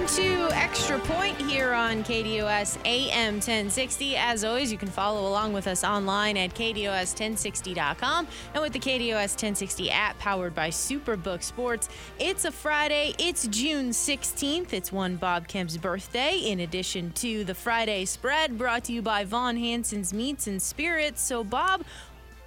[0.00, 4.16] Welcome into Extra Point here on KDOS AM 1060.
[4.16, 9.34] As always, you can follow along with us online at KDOS1060.com and with the KDOS
[9.34, 11.90] 1060 app powered by Superbook Sports.
[12.18, 13.14] It's a Friday.
[13.18, 14.72] It's June 16th.
[14.72, 19.24] It's one Bob Kemp's birthday, in addition to the Friday spread brought to you by
[19.24, 21.20] Von Hanson's Meats and Spirits.
[21.20, 21.84] So, Bob,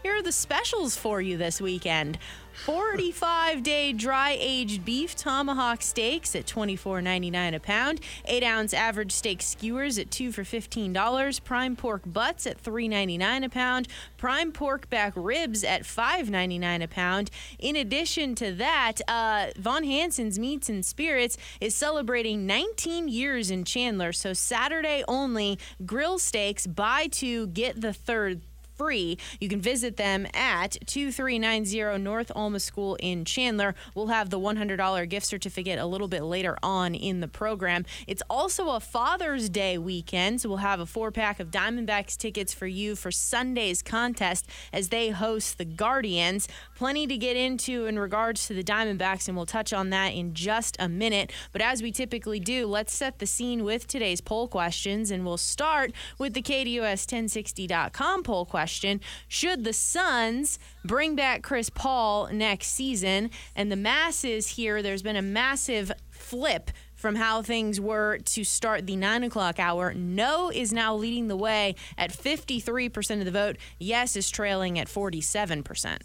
[0.01, 2.17] here are the specials for you this weekend.
[2.63, 9.41] 45 day dry aged beef tomahawk steaks at $24.99 a pound, 8 ounce average steak
[9.41, 15.11] skewers at 2 for $15, prime pork butts at $3.99 a pound, prime pork back
[15.17, 17.29] ribs at $5.99 a pound.
[17.59, 23.65] In addition to that, uh, Von Hanson's Meats and Spirits is celebrating 19 years in
[23.65, 28.39] Chandler, so Saturday only grill steaks, buy two, get the third
[28.83, 29.17] free.
[29.39, 33.75] You can visit them at 2390 North Alma School in Chandler.
[33.95, 37.85] We'll have the $100 gift certificate a little bit later on in the program.
[38.07, 42.53] It's also a Father's Day weekend, so we'll have a four pack of Diamondbacks tickets
[42.53, 46.49] for you for Sunday's contest as they host the Guardians.
[46.75, 50.33] Plenty to get into in regards to the Diamondbacks, and we'll touch on that in
[50.33, 51.31] just a minute.
[51.53, 55.37] But as we typically do, let's set the scene with today's poll questions, and we'll
[55.37, 62.29] start with the KDOS 1060.com poll question question Should the Suns bring back Chris Paul
[62.31, 63.29] next season?
[63.55, 68.87] And the masses here, there's been a massive flip from how things were to start
[68.87, 69.93] the nine o'clock hour.
[69.93, 73.57] No is now leading the way at 53% of the vote.
[73.77, 75.99] Yes is trailing at 47%.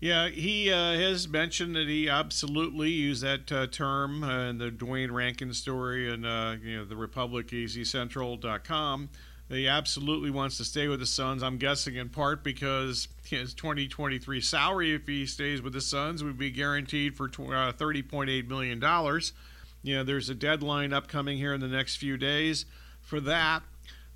[0.00, 4.70] Yeah, he uh, has mentioned that he absolutely used that uh, term uh, in the
[4.70, 9.08] Duane Rankin story and uh, you know the Republic azcentral.com.
[9.48, 11.42] He absolutely wants to stay with the Suns.
[11.42, 16.36] I'm guessing in part because his 2023 salary, if he stays with the Suns, would
[16.36, 19.32] be guaranteed for uh, 30.8 million dollars.
[19.82, 22.66] You know, there's a deadline upcoming here in the next few days
[23.00, 23.62] for that.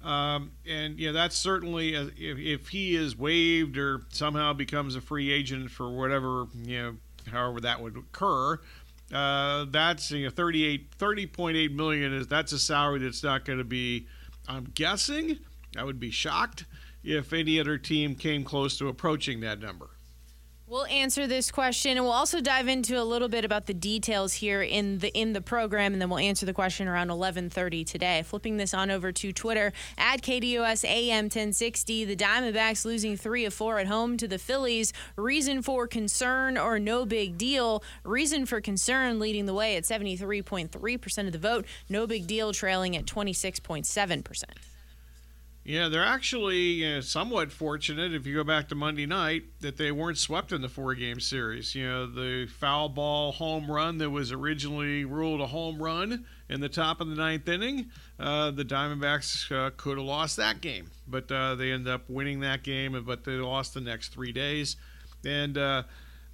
[0.04, 4.97] Um, and you know that's certainly a, if, if he is waived or somehow becomes
[4.97, 6.97] a free agent for whatever you know
[7.31, 8.59] however that would occur
[9.14, 13.64] uh, that's you know 38 30.8 million is that's a salary that's not going to
[13.64, 14.09] be
[14.48, 15.38] I'm guessing,
[15.76, 16.64] I would be shocked
[17.04, 19.91] if any other team came close to approaching that number.
[20.72, 24.33] We'll answer this question and we'll also dive into a little bit about the details
[24.33, 28.22] here in the in the program and then we'll answer the question around 11:30 today.
[28.22, 33.53] Flipping this on over to Twitter at KDUS AM 1060, the Diamondbacks losing 3 of
[33.53, 34.94] 4 at home to the Phillies.
[35.15, 37.84] Reason for concern or no big deal?
[38.03, 42.97] Reason for concern leading the way at 73.3% of the vote, no big deal trailing
[42.97, 44.72] at 26.7%.
[45.65, 50.19] Yeah, they're actually somewhat fortunate if you go back to Monday night that they weren't
[50.19, 51.77] swept in the four game series.
[51.77, 56.61] You know, the foul ball home run that was originally ruled a home run in
[56.61, 57.91] the top of the ninth inning,
[58.21, 62.41] uh, the Diamondbacks uh, could have lost that game, but uh, they ended up winning
[62.41, 64.77] that game, but they lost the next three days.
[65.25, 65.84] And uh,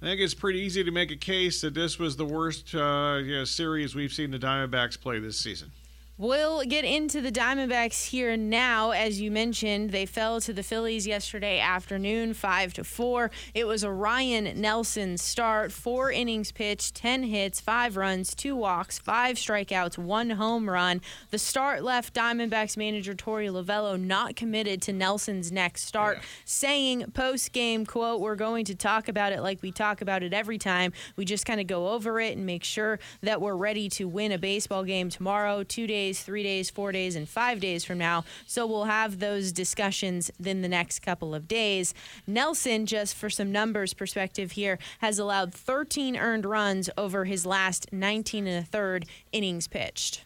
[0.01, 3.19] I think it's pretty easy to make a case that this was the worst uh,
[3.23, 5.71] you know, series we've seen the Diamondbacks play this season.
[6.21, 8.91] We'll get into the Diamondbacks here now.
[8.91, 13.31] As you mentioned, they fell to the Phillies yesterday afternoon, five to four.
[13.53, 18.99] It was a Ryne Nelson start, four innings pitched, ten hits, five runs, two walks,
[18.99, 20.99] five strikeouts, one home run.
[21.29, 26.23] The start left Diamondbacks manager Torey Lovullo not committed to Nelson's next start, yeah.
[26.43, 30.33] saying post game quote, "We're going to talk about it like we talk about it
[30.33, 30.91] every time.
[31.15, 34.33] We just kind of go over it and make sure that we're ready to win
[34.33, 37.99] a baseball game tomorrow, two days." Days, three days, four days, and five days from
[37.99, 38.25] now.
[38.47, 41.93] So we'll have those discussions in the next couple of days.
[42.25, 47.93] Nelson, just for some numbers perspective here, has allowed 13 earned runs over his last
[47.93, 50.25] 19 and a third innings pitched.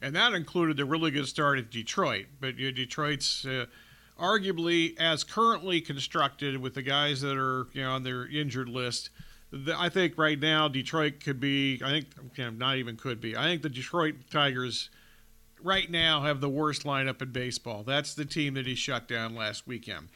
[0.00, 2.26] And that included the really good start at Detroit.
[2.40, 3.44] But you know, Detroit's.
[3.44, 3.66] Uh,
[4.18, 9.10] arguably, as currently constructed, with the guys that are you know on their injured list,
[9.52, 11.80] I think right now Detroit could be.
[11.84, 12.04] I
[12.36, 13.36] think not even could be.
[13.36, 14.90] I think the Detroit Tigers
[15.62, 17.82] right now have the worst lineup in baseball.
[17.82, 20.08] That's the team that he shut down last weekend.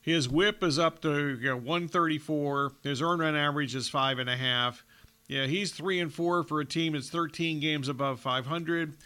[0.00, 2.72] His WHIP is up to you know, 134.
[2.82, 4.84] His earned run average is five and a half.
[5.26, 8.96] Yeah, he's three and four for a team that's 13 games above 500.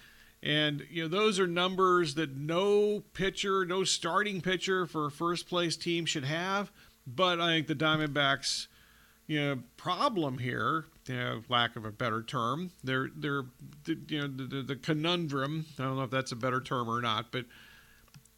[0.45, 5.49] And you know those are numbers that no pitcher, no starting pitcher for a first
[5.49, 6.71] place team should have.
[7.07, 8.69] But I think the Diamondbacks,
[9.27, 13.45] you know, problem here, you know, lack of a better term, they're they're
[13.87, 15.67] you know the, the, the conundrum.
[15.79, 17.47] I don't know if that's a better term or not, but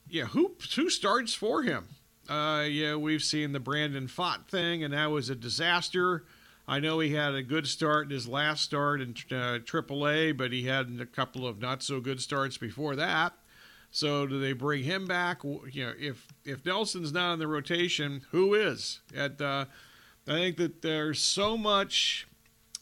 [0.09, 1.89] yeah, who who starts for him?
[2.29, 6.25] Uh, yeah, we've seen the Brandon Pfaadt thing, and that was a disaster.
[6.67, 10.51] I know he had a good start in his last start in uh, AAA, but
[10.51, 13.35] he had a couple of not so good starts before that.
[13.91, 15.45] So do they bring him back?
[15.45, 19.01] You know, if if Nelson's not in the rotation, who is?
[19.15, 19.67] At uh,
[20.27, 22.27] I think that there's so much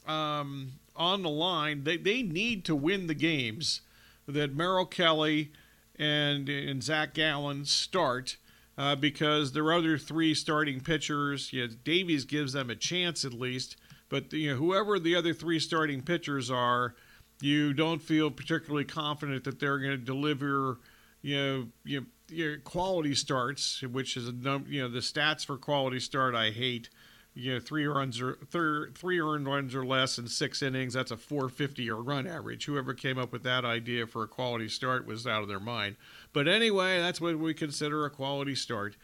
[0.07, 1.83] um, on the line.
[1.83, 3.81] They they need to win the games
[4.27, 5.51] that Merrill Kelly
[5.97, 8.37] and and Zach Gallen start
[8.77, 13.33] uh, because their other three starting pitchers, you know, Davies gives them a chance at
[13.33, 13.75] least,
[14.09, 16.95] but you know, whoever the other three starting pitchers are,
[17.41, 20.79] you don't feel particularly confident that they're going to deliver,
[21.21, 25.99] you know, you know, quality starts, which is a you know the stats for quality
[25.99, 26.89] start I hate
[27.33, 31.17] you know three runs or three, earned runs or less in six innings that's a
[31.17, 32.65] 450 or run average.
[32.65, 35.95] Whoever came up with that idea for a quality start was out of their mind.
[36.31, 38.95] But anyway that's what we consider a quality start.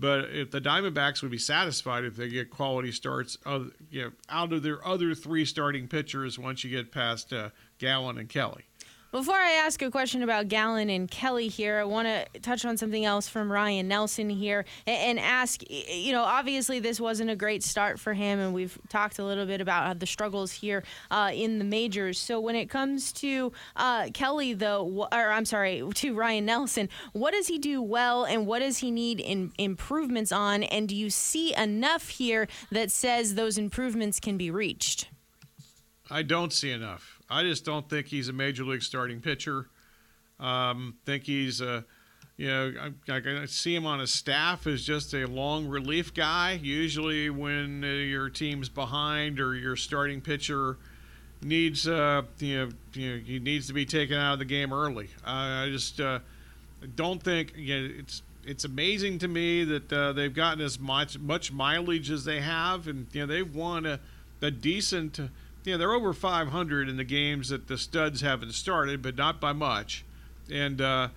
[0.00, 4.10] But if the diamondbacks would be satisfied if they get quality starts of, you know,
[4.28, 8.67] out of their other three starting pitchers once you get past uh, Gallen and kelly
[9.10, 12.76] before I ask a question about Gallen and Kelly here, I want to touch on
[12.76, 17.62] something else from Ryne Nelson here and ask you know, obviously this wasn't a great
[17.62, 21.58] start for him, and we've talked a little bit about the struggles here uh, in
[21.58, 22.18] the majors.
[22.18, 27.32] So when it comes to uh, Kelly, though, or I'm sorry, to Ryne Nelson, what
[27.32, 30.62] does he do well and what does he need in, improvements on?
[30.64, 35.08] And do you see enough here that says those improvements can be reached?
[36.10, 37.17] I don't see enough.
[37.30, 39.66] I just don't think he's a major league starting pitcher.
[40.40, 41.84] Um, think he's a,
[42.36, 42.72] you know,
[43.08, 46.52] I, I, see him on a staff as just a long relief guy.
[46.62, 50.78] Usually, when uh, your team's behind or your starting pitcher
[51.42, 54.72] needs, uh, you know, you know, he needs to be taken out of the game
[54.72, 55.08] early.
[55.24, 56.20] I, I just uh,
[56.94, 61.18] don't think you know, it's it's amazing to me that uh, they've gotten as much
[61.18, 64.00] much mileage as they have, and you know they've won a,
[64.40, 65.18] a decent
[65.64, 69.40] you know, they're over 500 in the games that the studs haven't started, but not
[69.40, 70.04] by much.
[70.50, 71.08] And uh,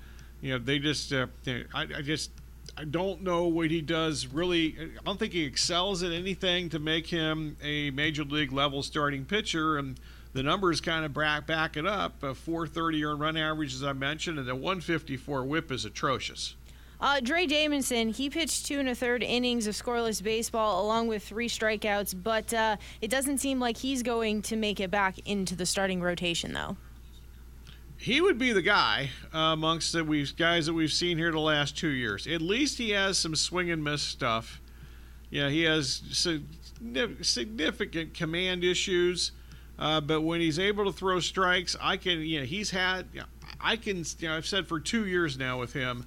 [0.42, 1.28] you know, they just, uh,
[1.74, 2.32] I, I just,
[2.78, 4.76] I don't know what he does really.
[4.80, 9.26] I don't think he excels at anything to make him a major league level starting
[9.26, 9.78] pitcher.
[9.78, 10.00] And
[10.34, 12.24] the numbers kind of back, back it up.
[12.24, 16.56] A 430 earned run average, as I mentioned, and the 154 whip is atrocious.
[17.02, 21.24] Uh, Drey Davidson, he pitched two and a third innings of scoreless baseball along with
[21.24, 25.56] three strikeouts, but uh, it doesn't seem like he's going to make it back into
[25.56, 26.78] the starting rotation, though.
[27.98, 31.40] He would be the guy uh, amongst the we've, guys that we've seen here the
[31.40, 32.28] last two years.
[32.28, 34.62] At least he has some swing and miss stuff.
[35.32, 36.04] Yeah, he has
[37.22, 39.32] significant command issues,
[39.80, 42.20] uh, but when he's able to throw strikes, I can.
[42.20, 43.08] You know, he's had.
[43.60, 44.04] I can.
[44.20, 46.06] You know, I've said for two years now with him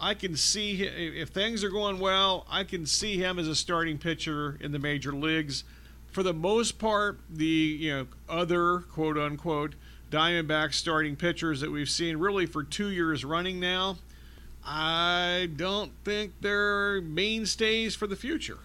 [0.00, 3.98] I can see if things are going well, I can see him as a starting
[3.98, 5.64] pitcher in the major leagues.
[6.10, 9.74] For the most part, the you know other quote unquote
[10.10, 13.96] Diamondback starting pitchers that we've seen really for two years running now,
[14.64, 18.58] I don't think they're mainstays for the future.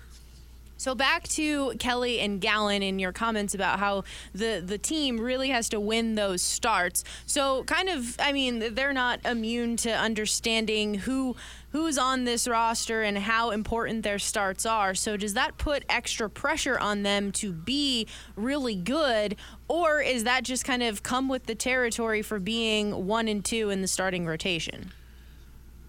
[0.79, 5.49] So back to Kelly and Gallen and your comments about how the the team really
[5.49, 7.03] has to win those starts.
[7.25, 11.35] So kind of, I mean, they're not immune to understanding who
[11.73, 14.95] who's on this roster and how important their starts are.
[14.95, 18.07] So does that put extra pressure on them to be
[18.37, 19.35] really good
[19.67, 23.69] or is that just kind of come with the territory for being 1 and 2
[23.69, 24.93] in the starting rotation?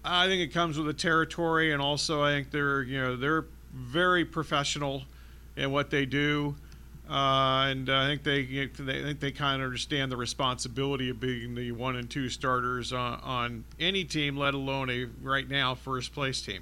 [0.03, 3.45] I think it comes with the territory and also I think they're, you know, they're
[3.73, 5.03] very professional
[5.55, 6.55] in what they do.
[7.09, 11.19] Uh, and I think they, they I think they kind of understand the responsibility of
[11.19, 15.75] being the one and two starters on, on any team, let alone a right now
[15.75, 16.61] first place team.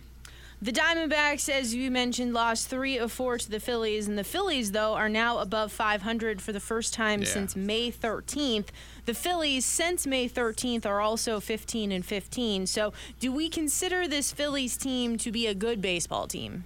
[0.62, 4.74] The Diamondbacks, as you mentioned, lost three of four to the Phillies, and the Phillies,
[4.74, 7.28] though, are now above 500 for the first time yeah.
[7.28, 8.68] since May 13th.
[9.06, 12.68] The Phillies, since May 13th, are also 15 and 15.
[12.68, 16.66] So, do we consider this Phillies team to be a good baseball team?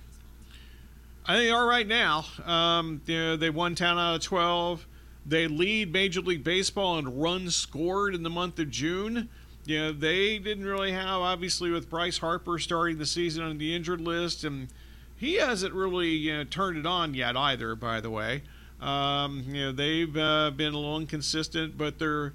[1.25, 2.25] I think they are right now.
[2.45, 4.85] Um, they won 10 out of 12.
[5.25, 9.29] They lead Major League Baseball in runs scored in the month of June.
[9.65, 13.73] you know, they didn't really have, obviously, with Bryce Harper starting the season on the
[13.73, 14.67] injured list, and
[15.15, 18.43] he hasn't really you know, turned it on yet either, by the way.
[18.81, 22.33] Um, you know, they've uh, been a little inconsistent, but they're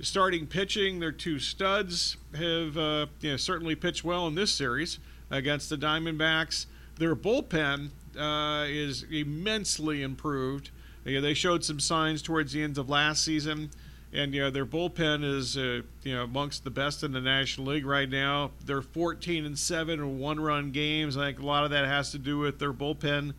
[0.00, 0.98] starting pitching.
[0.98, 4.98] Their two studs have uh, you know, certainly pitched well in this series
[5.30, 6.64] against the Diamondbacks.
[6.96, 10.70] Their bullpen uh, is immensely improved.
[11.04, 13.70] You know, they showed some signs towards the end of last season,
[14.12, 17.68] and you know their bullpen is uh, you know amongst the best in the National
[17.68, 18.50] League right now.
[18.64, 21.16] They're 14 and seven in one-run games.
[21.16, 23.34] I think a lot of that has to do with their bullpen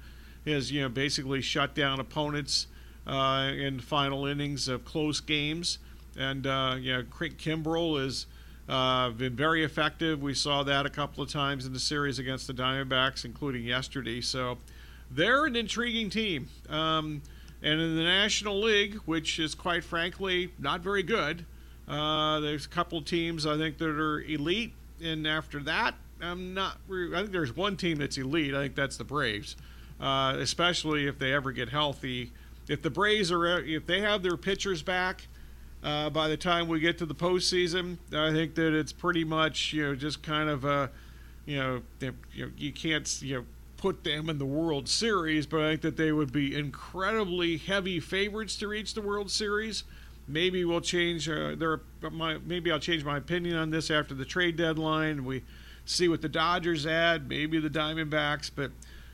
[0.45, 2.67] has you know basically shut down opponents
[3.05, 5.77] uh, in final innings of close games,
[6.17, 8.25] and uh, you know Craig Kimbrel has
[8.69, 10.21] uh, been very effective.
[10.21, 14.21] We saw that a couple of times in the series against the Diamondbacks, including yesterday.
[14.21, 14.57] So
[15.13, 16.49] they're an intriguing team.
[16.69, 17.21] Um,
[17.63, 21.45] and in the National League, which is quite frankly not very good,
[21.87, 26.77] uh, there's a couple teams I think that are elite, and after that, I'm not.
[26.89, 28.53] I think there's one team that's elite.
[28.53, 29.55] I think that's the Braves
[30.01, 32.31] uh, especially if they ever get healthy.
[32.67, 35.27] If the Braves are, if they have their pitchers back
[35.83, 39.73] uh, by the time we get to the postseason, I think that it's pretty much
[39.73, 40.89] you know just kind of a,
[41.45, 41.81] you know,
[42.33, 43.45] you, you can't you know
[43.81, 47.99] put them in the World Series, but I think that they would be incredibly heavy
[47.99, 49.83] favorites to reach the World Series.
[50.27, 54.23] Maybe we'll change uh, their my maybe I'll change my opinion on this after the
[54.23, 55.25] trade deadline.
[55.25, 55.43] We
[55.83, 58.71] see what the Dodgers add, maybe the Diamondbacks, but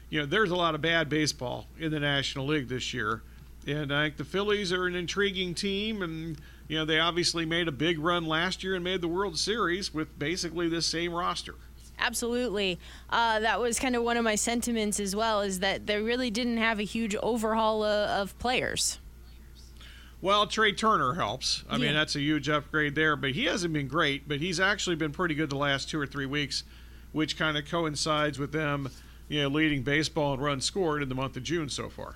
[0.09, 3.21] you know, there's a lot of bad baseball in the National League this year.
[3.65, 7.67] And I think the Phillies are an intriguing team, and you know they obviously made
[7.69, 11.55] a big run last year and made the World Series with basically this same roster.
[12.00, 15.42] Absolutely, uh, that was kind of one of my sentiments as well.
[15.42, 19.00] Is that they really didn't have a huge overhaul of, of players.
[20.22, 21.63] Well, Trey Turner helps.
[21.70, 21.86] I yeah.
[21.86, 24.27] mean, that's a huge upgrade there, but he hasn't been great.
[24.27, 26.63] But he's actually been pretty good the last two or three weeks,
[27.12, 28.89] which kind of coincides with them
[29.27, 32.16] you know, leading baseball in runs scored in the month of June so far.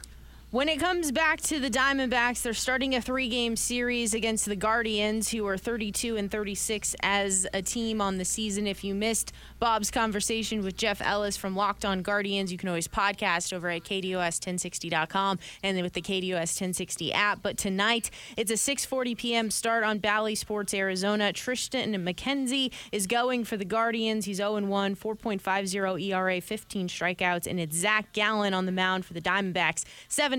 [0.51, 5.29] When it comes back to the Diamondbacks, they're starting a three-game series against the Guardians,
[5.29, 8.67] who are 32 and 36 as a team on the season.
[8.67, 12.89] If you missed Bob's conversation with Jeff Ellis from Locked On Guardians, you can always
[12.89, 17.41] podcast over at KDOS1060.com and with the KDOS 1060 app.
[17.41, 19.51] But tonight, it's a 6:40 p.m.
[19.51, 21.31] start on Bally Sports Arizona.
[21.31, 24.25] Triston McKenzie is going for the Guardians.
[24.25, 29.21] He's 0-1, 4.50 ERA, 15 strikeouts, and it's Zach Gallen on the mound for the
[29.21, 29.85] Diamondbacks.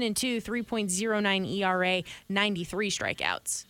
[0.03, 3.65] And 2, 3.09 ERA, 93 strikeouts.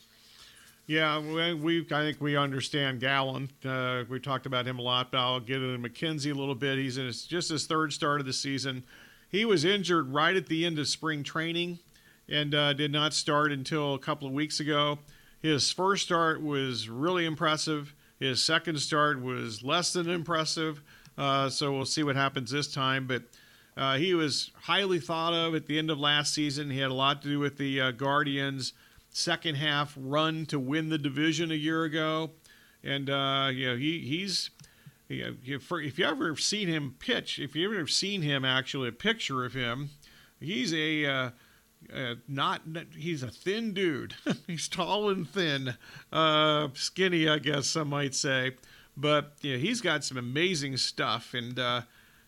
[0.87, 1.21] Yeah,
[1.55, 3.51] we, I think we understand Gallen.
[3.65, 6.77] Uh, we talked about him a lot, but I'll get into McKenzie a little bit.
[6.79, 8.83] He's in his, just his third start of the season.
[9.29, 11.79] He was injured right at the end of spring training
[12.29, 14.99] and uh, did not start until a couple of weeks ago.
[15.41, 17.95] His first start was really impressive.
[18.19, 20.83] His second start was less than impressive.
[21.17, 23.07] Uh, so we'll see what happens this time.
[23.07, 23.23] But
[23.76, 26.71] uh, he was highly thought of at the end of last season.
[26.71, 28.73] He had a lot to do with the uh, Guardians'
[29.11, 32.31] second half run to win the division a year ago,
[32.85, 34.50] and uh, you know he he's.
[35.09, 39.55] if you ever seen him pitch, if you ever seen him actually a picture of
[39.55, 39.91] him,
[40.38, 41.31] he's a uh,
[41.95, 42.62] uh, not
[42.97, 44.14] he's a thin dude.
[44.47, 45.75] he's tall and thin,
[46.12, 48.52] uh, skinny, I guess some might say.
[48.97, 51.83] But yeah, he's got some amazing stuff, and uh,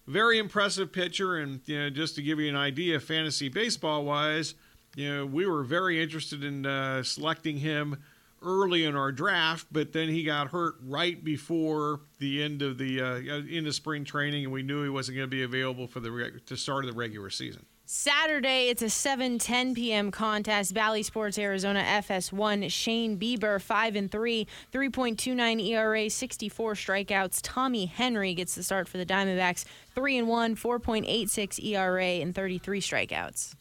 [0.07, 1.37] very impressive pitcher.
[1.37, 4.55] And you know, just to give you an idea, fantasy baseball wise,
[4.97, 7.97] you know, we were very interested in uh, selecting him
[8.43, 13.01] early in our draft, but then he got hurt right before the end of the
[13.01, 13.15] uh,
[13.51, 16.41] end of spring training, and we knew he wasn't going to be available for the
[16.47, 17.65] to start of the regular season.
[17.87, 20.11] Saturday, it's a 7:10 p.m.
[20.11, 20.73] contest.
[20.73, 22.71] Bally Sports Arizona FS1.
[22.71, 27.41] Shane Bieber, five and three, 3.29 ERA, 64 strikeouts.
[27.43, 32.81] Tommy Henry gets the start for the Diamondbacks, three and one, 4.86 ERA, and 33
[32.81, 33.55] strikeouts.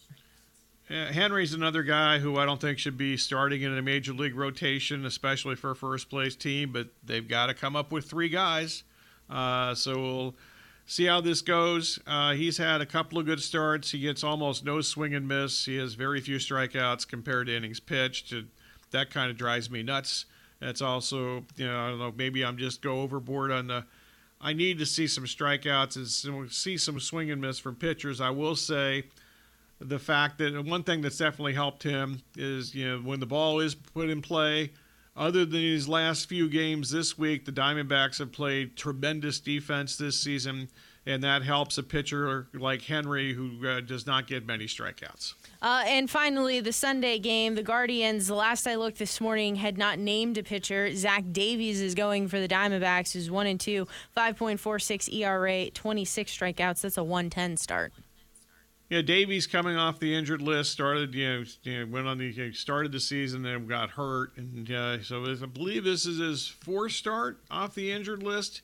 [0.88, 5.06] Henry's another guy who I don't think should be starting in a major league rotation,
[5.06, 6.72] especially for a first place team.
[6.72, 8.84] But they've got to come up with three guys.
[9.30, 10.36] Uh, so we'll
[10.86, 12.00] see how this goes.
[12.06, 13.92] Uh, he's had a couple of good starts.
[13.92, 15.66] He gets almost no swing and miss.
[15.66, 18.34] He has very few strikeouts compared to innings pitched.
[18.92, 20.26] That kind of drives me nuts.
[20.60, 23.86] That's also, you know, I don't know, maybe I'm just go overboard on the.
[24.40, 28.20] I need to see some strikeouts and see some swing and miss from pitchers.
[28.20, 29.06] I will say
[29.80, 33.60] the fact that one thing that's definitely helped him is, you know, when the ball
[33.60, 34.72] is put in play,
[35.16, 40.20] other than these last few games this week, the Diamondbacks have played tremendous defense this
[40.20, 40.70] season.
[41.06, 45.34] and that helps a pitcher like Henry who uh, does not get many strikeouts.
[45.62, 49.78] Uh, and finally, the Sunday game, the Guardians, the last I looked this morning, had
[49.78, 50.96] not named a pitcher.
[50.96, 56.82] Zach Davies is going for the Diamondbacks, who's 1 and 2, 5.46 ERA, 26 strikeouts.
[56.82, 57.92] That's a 110 start.
[58.94, 62.28] Yeah, Davies coming off the injured list started, you know, you know went on the
[62.28, 66.20] you know, started the season and got hurt, and uh, so I believe this is
[66.20, 68.62] his fourth start off the injured list.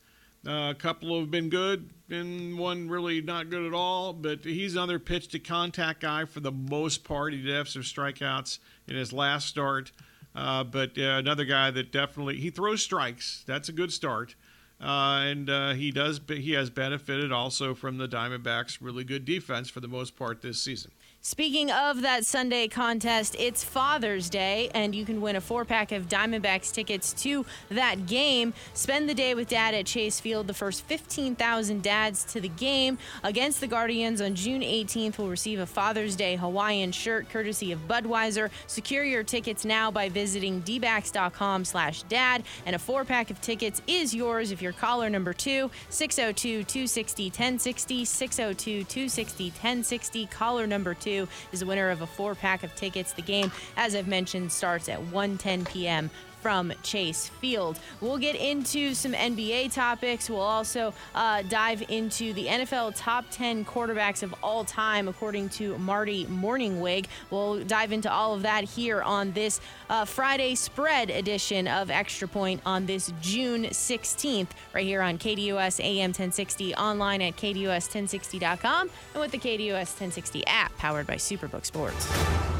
[0.47, 4.13] Uh, a couple have been good, and one really not good at all.
[4.13, 7.33] But he's another pitch to contact guy for the most part.
[7.33, 9.91] He did have some strikeouts in his last start,
[10.35, 13.43] uh, but uh, another guy that definitely he throws strikes.
[13.47, 14.35] That's a good start.
[14.81, 16.21] Uh, and uh, he does.
[16.27, 20.61] He has benefited also from the Diamondbacks' really good defense for the most part this
[20.61, 20.91] season.
[21.21, 25.91] Speaking of that Sunday contest, it's Father's Day, and you can win a four pack
[25.91, 28.53] of Diamondbacks tickets to that game.
[28.73, 30.47] Spend the day with dad at Chase Field.
[30.47, 35.59] The first 15,000 dads to the game against the Guardians on June 18th will receive
[35.59, 38.49] a Father's Day Hawaiian shirt courtesy of Budweiser.
[38.67, 43.81] Secure your tickets now by visiting dbacks.com slash dad, and a four pack of tickets
[43.87, 50.93] is yours if you're caller number two, 602 260 1060, 602 260 1060, caller number
[50.93, 51.08] two
[51.51, 53.13] is the winner of a four pack of tickets.
[53.13, 56.09] The game, as I've mentioned, starts at 1:10 p.m
[56.41, 57.79] from Chase Field.
[58.01, 60.29] We'll get into some NBA topics.
[60.29, 65.77] We'll also uh, dive into the NFL top 10 quarterbacks of all time, according to
[65.77, 67.07] Marty Mornhinweg.
[67.29, 72.27] We'll dive into all of that here on this uh, Friday spread edition of Extra
[72.27, 79.21] Point on this June 16th, right here on KDUS AM 1060, online at KDUS1060.com, and
[79.21, 82.58] with the KDUS 1060 app powered by Superbook Sports.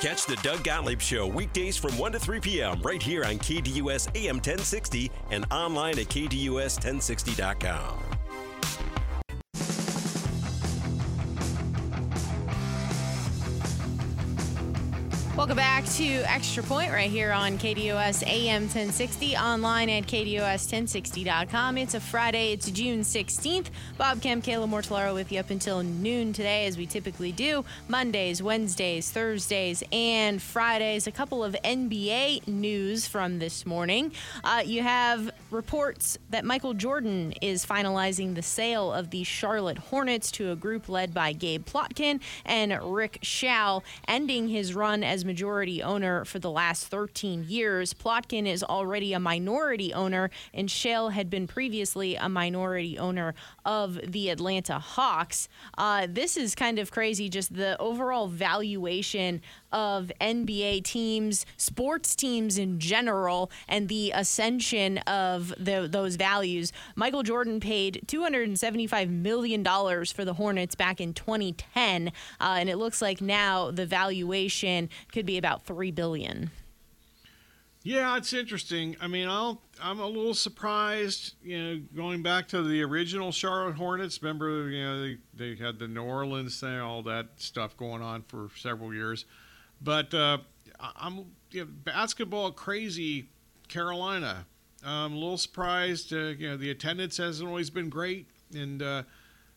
[0.00, 2.80] Catch the Doug Gottlieb Show weekdays from 1 to 3 p.m.
[2.80, 8.09] right here on KDUS AM 1060 and online at KDUS1060.com.
[15.40, 21.78] Welcome back to Extra Point right here on KDOS AM 1060, online at KDOS1060.com.
[21.78, 23.68] It's a Friday, it's June 16th.
[23.96, 27.64] Bob Kemp, Kayla Mortellaro with you up until noon today, as we typically do.
[27.88, 31.06] Mondays, Wednesdays, Thursdays, and Fridays.
[31.06, 34.12] A couple of NBA news from this morning.
[34.44, 40.30] Uh, you have reports that Michael Jordan is finalizing the sale of the Charlotte Hornets
[40.32, 45.80] to a group led by Gabe Plotkin and Rick Schnall, ending his run as majority
[45.80, 47.94] owner for the last 13 years.
[47.94, 54.00] Plotkin is already a minority owner, and Schnall had been previously a minority owner of
[54.10, 55.48] the Atlanta Hawks.
[55.78, 59.40] Uh, this is kind of crazy, just the overall valuation
[59.72, 66.72] of NBA teams, sports teams in general, and the ascension of the, those values.
[66.96, 73.00] Michael Jordan paid $275 million for the Hornets back in 2010, uh, and it looks
[73.00, 76.50] like now the valuation could be about 3 billion.
[77.82, 78.96] Yeah, it's interesting.
[79.00, 81.34] I mean, I'll, I'm a little surprised.
[81.42, 84.22] You know, going back to the original Charlotte Hornets.
[84.22, 88.22] Remember, you know, they, they had the New Orleans thing, all that stuff going on
[88.22, 89.24] for several years.
[89.80, 90.38] But uh,
[90.96, 93.28] I'm you know, basketball crazy
[93.68, 94.46] Carolina.
[94.84, 96.12] I'm a little surprised.
[96.12, 99.02] Uh, you know, the attendance hasn't always been great, and uh,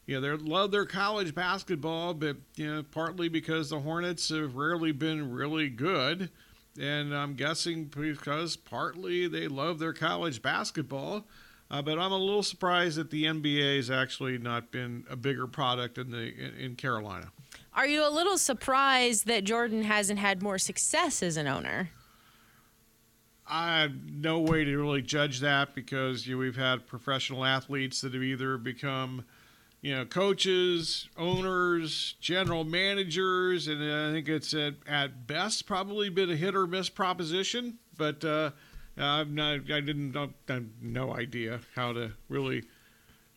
[0.06, 4.56] you know they love their college basketball, but you know partly because the Hornets have
[4.56, 6.30] rarely been really good,
[6.80, 11.26] and I'm guessing because partly they love their college basketball.
[11.72, 15.48] Uh, but I'm a little surprised that the NBA has actually not been a bigger
[15.48, 17.32] product in the in, in Carolina.
[17.76, 21.90] Are you a little surprised that Jordan hasn't had more success as an owner?
[23.48, 28.02] I have no way to really judge that because you know, we've had professional athletes
[28.02, 29.26] that have either become,
[29.82, 36.30] you know, coaches, owners, general managers, and I think it's at, at best probably been
[36.30, 37.80] a hit or miss proposition.
[37.98, 38.52] But uh,
[38.98, 42.64] I've not, I didn't, I have no idea how to really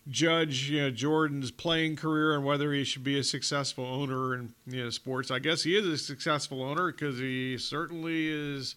[0.08, 4.54] judge you know, Jordan's playing career and whether he should be a successful owner in
[4.66, 5.30] you know, sports.
[5.30, 8.76] I guess he is a successful owner because he certainly is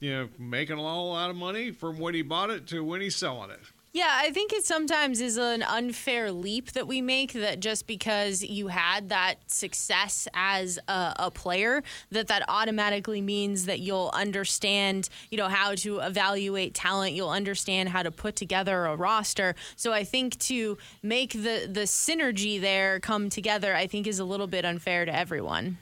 [0.00, 3.16] you know, making a lot of money from when he bought it to when he's
[3.16, 3.60] selling it.
[3.92, 8.40] Yeah, I think it sometimes is an unfair leap that we make that just because
[8.40, 15.08] you had that success as a, a, player, that that automatically means that you'll understand,
[15.32, 17.14] you know, how to evaluate talent.
[17.14, 19.56] You'll understand how to put together a roster.
[19.74, 24.24] So I think to make the the synergy there come together, I think is a
[24.24, 25.78] little bit unfair to everyone.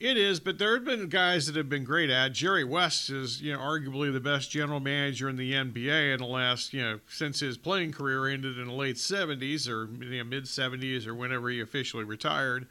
[0.00, 2.32] It is, but there have been guys that have been great at.
[2.32, 6.26] Jerry West is, you know, arguably the best general manager in the NBA in the
[6.26, 10.24] last, you know, since his playing career ended in the late 70s or you know,
[10.24, 12.68] mid 70s or whenever he officially retired.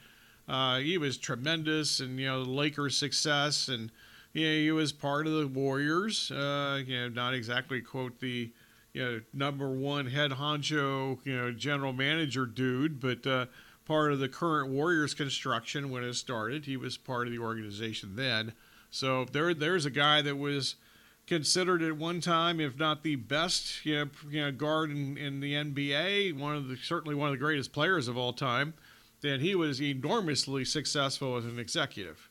[0.47, 3.91] Uh, he was tremendous, and you know, the Lakers' success, and
[4.31, 6.31] you know, he was part of the Warriors.
[6.31, 8.49] Uh, you know, not exactly quote the
[8.93, 13.27] you know number one head honcho, you know, general manager dude, but.
[13.27, 13.47] Uh,
[13.87, 16.65] part of the current Warriors construction when it started.
[16.65, 18.53] He was part of the organization then.
[18.91, 20.75] So there, there's a guy that was
[21.25, 25.39] considered at one time, if not the best, you know, you know guard in, in,
[25.39, 26.37] the NBA.
[26.37, 28.73] One of the certainly one of the greatest players of all time.
[29.21, 32.29] Then he was enormously successful as an executive.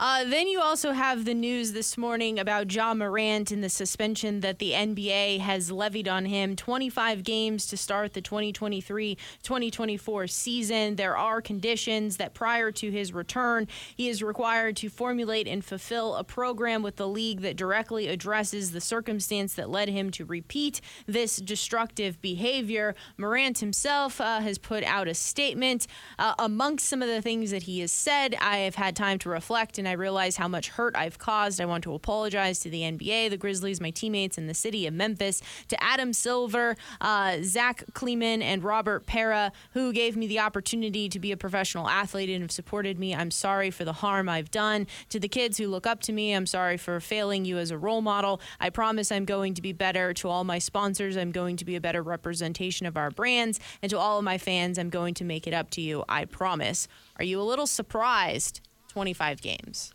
[0.00, 4.40] Uh, then you also have the news this morning about Ja Morant and the suspension
[4.40, 10.96] that the NBA has levied on him 25 games to start the 2023 2024 season.
[10.96, 16.16] There are conditions that prior to his return, he is required to formulate and fulfill
[16.16, 20.80] a program with the league that directly addresses the circumstance that led him to repeat
[21.06, 22.96] this destructive behavior.
[23.16, 25.86] Morant himself uh, has put out a statement.
[26.18, 29.28] Uh, amongst some of the things that he has said, I have had time to
[29.28, 31.60] reflect I realize how much hurt I've caused.
[31.60, 34.94] I want to apologize to the NBA, the Grizzlies, my teammates, and the city of
[34.94, 41.08] Memphis, to Adam Silver, uh, Zach Kleiman, and Robert Pera, who gave me the opportunity
[41.08, 43.14] to be a professional athlete and have supported me.
[43.14, 44.86] I'm sorry for the harm I've done.
[45.10, 47.78] To the kids who look up to me, I'm sorry for failing you as a
[47.78, 48.40] role model.
[48.60, 50.12] I promise I'm going to be better.
[50.14, 53.60] To all my sponsors, I'm going to be a better representation of our brands.
[53.82, 56.04] And to all of my fans, I'm going to make it up to you.
[56.08, 56.88] I promise.
[57.18, 58.60] Are you a little surprised
[58.94, 59.92] 25 games.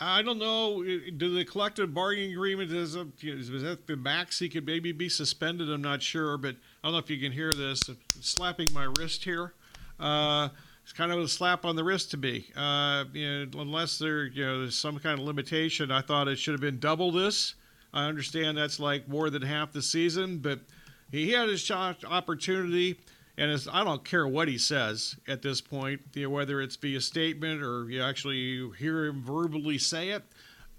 [0.00, 0.82] I don't know.
[0.82, 5.70] Do the collective bargaining agreement is, is that the max he could maybe be suspended?
[5.70, 7.80] I'm not sure, but I don't know if you can hear this.
[8.20, 9.54] Slapping my wrist here.
[10.00, 10.48] Uh,
[10.82, 12.46] it's kind of a slap on the wrist to me.
[12.56, 15.92] Uh, you know, unless there, you know, there's some kind of limitation.
[15.92, 17.54] I thought it should have been double this.
[17.94, 20.58] I understand that's like more than half the season, but
[21.12, 22.98] he had his opportunity.
[23.38, 27.00] And I don't care what he says at this point, you know, whether it's via
[27.00, 30.24] statement or you actually hear him verbally say it.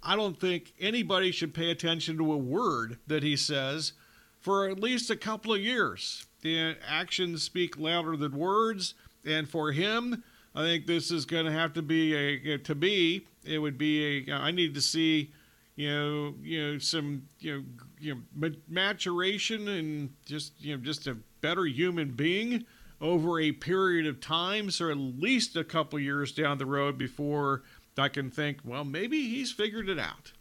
[0.04, 3.94] I don't think anybody should pay attention to a word that he says
[4.40, 6.28] for at least a couple of years.
[6.42, 8.94] The actions speak louder than words,
[9.26, 13.26] and for him, I think this is going to have to be a to me.
[13.46, 14.34] It would be a.
[14.34, 15.32] I need to see,
[15.76, 17.64] you know, you know, some you know,
[18.00, 22.66] you know, maturation and just you know, just a better human being
[23.02, 27.62] over a period of time, so at least a couple years down the road before
[27.98, 30.32] I can think, well, maybe he's figured it out.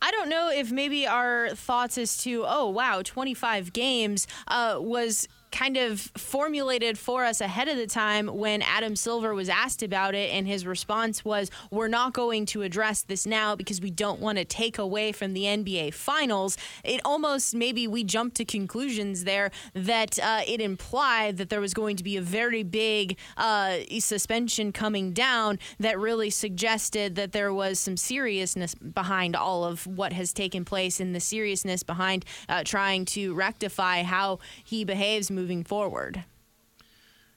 [0.00, 5.28] I don't know if maybe our thoughts as to, oh, wow, 25 games uh, was
[5.54, 10.14] kind of formulated for us ahead of the time when Adam Silver was asked about
[10.14, 14.20] it, and his response was, We're not going to address this now because we don't
[14.20, 16.58] want to take away from the NBA Finals.
[16.82, 21.72] It almost maybe we jumped to conclusions there that uh, it implied that there was
[21.72, 27.54] going to be a very big uh, suspension coming down that really suggested that there
[27.54, 32.64] was some seriousness behind all of what has taken place and the seriousness behind uh,
[32.64, 36.24] trying to rectify how he behaves moving moving forward.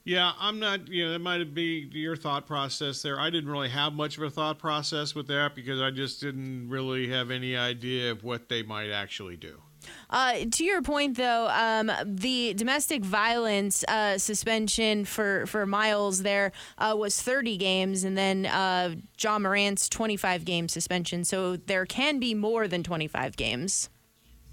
[0.02, 3.20] Yeah, I'm not, you know, that might be your thought process there.
[3.20, 6.70] I didn't really have much of a thought process with that because I just didn't
[6.70, 9.60] really have any idea of what they might actually do.
[10.08, 16.52] Uh, to your point, though, um, the domestic violence uh, suspension for, for Miles there
[16.78, 21.22] uh, was 30 games, and then uh, Ja Morant's 25 game suspension.
[21.22, 23.90] So there can be more than 25 games.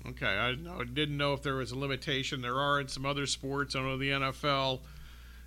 [0.10, 2.42] Okay, I, didn't know if there was a limitation.
[2.42, 3.76] There are in some other sports.
[3.76, 4.82] I know the NFL.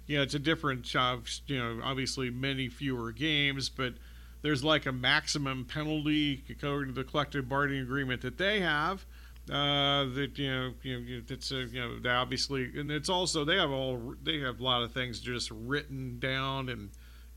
[0.07, 3.95] Yeah, it's a different, you know, obviously many fewer games, but
[4.43, 9.07] there's like a maximum penalty according to the collective bargaining agreement that they have.
[9.51, 13.45] Uh, that you know, you know, that's a, you know, they obviously, and it's also
[13.45, 16.91] they have all they have a lot of things just written down and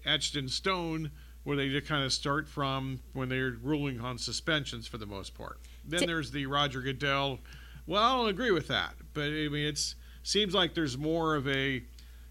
[0.05, 1.11] etched in stone
[1.43, 5.33] where they just kind of start from when they're ruling on suspensions for the most
[5.33, 5.59] part.
[5.85, 7.39] Then there's the Roger Goodell.
[7.87, 11.47] Well, I don't agree with that, but I mean, it's seems like there's more of
[11.47, 11.83] a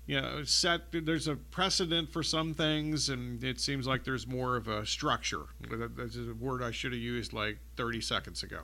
[0.06, 0.82] you know set.
[0.92, 5.46] There's a precedent for some things, and it seems like there's more of a structure.
[5.96, 8.60] That's a word I should have used like 30 seconds ago.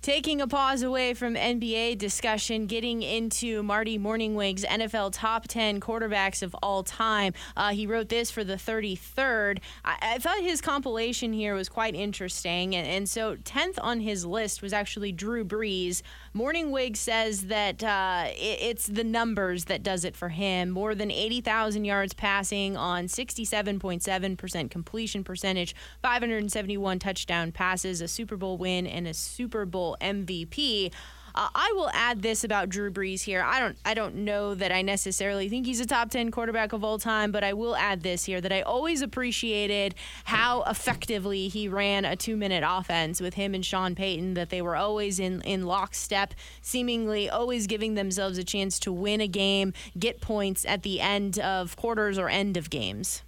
[0.00, 6.40] Taking a pause away from NBA discussion, getting into Marty Mornhinweg's NFL top 10 quarterbacks
[6.40, 7.34] of all time.
[7.56, 9.58] Uh, he wrote this for the 33rd.
[9.84, 12.76] I, I, thought his compilation here was quite interesting.
[12.76, 16.02] And, and, so, 10th on his list was actually Drew Brees.
[16.38, 20.70] Mornhinweg says that uh, it, it's the numbers that does it for him.
[20.70, 28.56] More than 80,000 yards passing on 67.7% completion percentage, 571 touchdown passes, a Super Bowl
[28.56, 30.92] win, and a Super Bowl MVP.
[31.40, 33.42] I will add this about Drew Brees here.
[33.42, 36.82] I don't I don't know that I necessarily think he's a top 10 quarterback of
[36.82, 41.68] all time, but I will add this here that I always appreciated how effectively he
[41.68, 45.64] ran a 2-minute offense with him and Sean Payton that they were always in in
[45.64, 51.00] lockstep, seemingly always giving themselves a chance to win a game, get points at the
[51.00, 53.22] end of quarters or end of games.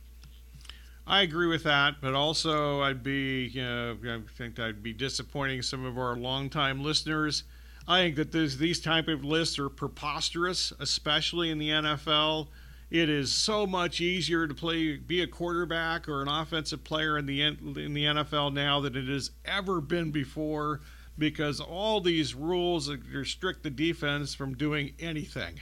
[1.06, 5.62] I agree with that, but also I'd be, you know, I think I'd be disappointing
[5.62, 7.44] some of our longtime listeners.
[7.90, 12.46] I think that this, these type of lists are preposterous, especially in the NFL.
[12.88, 17.26] It is so much easier to play, be a quarterback or an offensive player in
[17.26, 20.82] the in the NFL now than it has ever been before,
[21.18, 25.58] because all these rules restrict the defense from doing anything.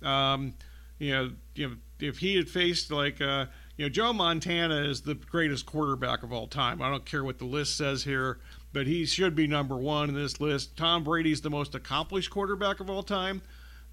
[0.00, 0.54] Um,
[1.00, 3.20] you know, you know, if he had faced like.
[3.20, 6.80] Uh, you know, Joe Montana is the greatest quarterback of all time.
[6.80, 8.38] I don't care what the list says here,
[8.74, 10.76] but he should be number one in this list.
[10.76, 13.40] Tom Brady's the most accomplished quarterback of all time,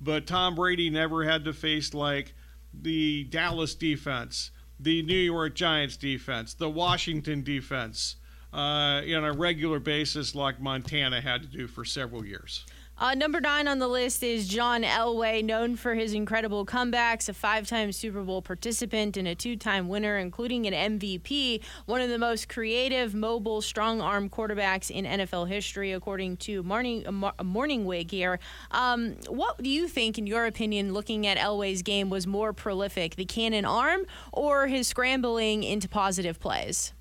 [0.02, 2.34] but Tom Brady never had to face like
[2.74, 8.16] the Dallas defense, the New York Giants defense, the Washington defense
[8.52, 8.58] uh,
[9.06, 12.66] on a regular basis like Montana had to do for several years.
[13.02, 17.34] Uh, number nine on the list is John Elway, known for his incredible comebacks, a
[17.34, 21.64] five time Super Bowl participant and a two time winner, including an MVP.
[21.88, 27.04] One of the most creative, mobile, strong arm quarterbacks in NFL history, according to Morning,
[27.08, 28.38] uh, Mornhinweg here.
[28.70, 33.16] Um, what do you think, in your opinion, looking at Elway's game, was more prolific,
[33.16, 36.94] the cannon arm or his scrambling into positive plays?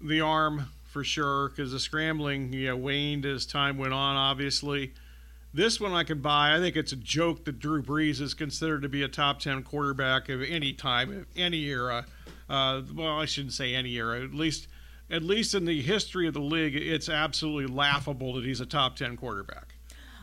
[0.00, 4.92] The arm for sure, because the scrambling you know, waned as time went on, obviously.
[5.54, 6.54] This one I can buy.
[6.54, 9.62] I think it's a joke that Drew Brees is considered to be a top 10
[9.64, 12.06] quarterback of any time, of any era.
[12.48, 14.22] Uh, well, I shouldn't say any era.
[14.22, 14.66] At least,
[15.10, 18.96] at least in the history of the league, it's absolutely laughable that he's a top
[18.96, 19.71] 10 quarterback.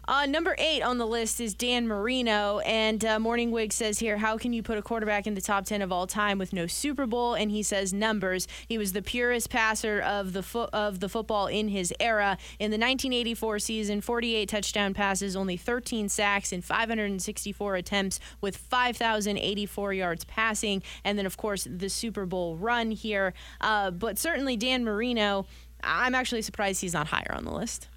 [0.09, 4.39] Uh, number eight on the list is Dan Marino, and uh, Mornhinweg says here, "How
[4.39, 7.05] can you put a quarterback in the top ten of all time with no Super
[7.05, 8.47] Bowl?" And he says numbers.
[8.67, 12.39] He was the purest passer of the fo- of the football in his era.
[12.57, 19.93] In the 1984 season, 48 touchdown passes, only 13 sacks, and 564 attempts with 5,084
[19.93, 20.81] yards passing.
[21.03, 23.35] And then, of course, the Super Bowl run here.
[23.61, 25.45] Uh, but certainly, Dan Marino.
[25.83, 27.87] I'm actually surprised he's not higher on the list.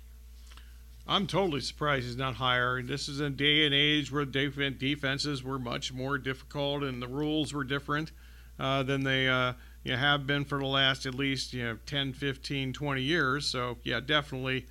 [1.06, 2.80] I'm totally surprised he's not higher.
[2.80, 7.52] This is a day and age where defenses were much more difficult and the rules
[7.52, 8.12] were different
[8.58, 11.78] uh, than they uh, you know, have been for the last at least you know
[11.86, 13.46] 10, 15, 20 years.
[13.46, 14.66] So yeah, definitely.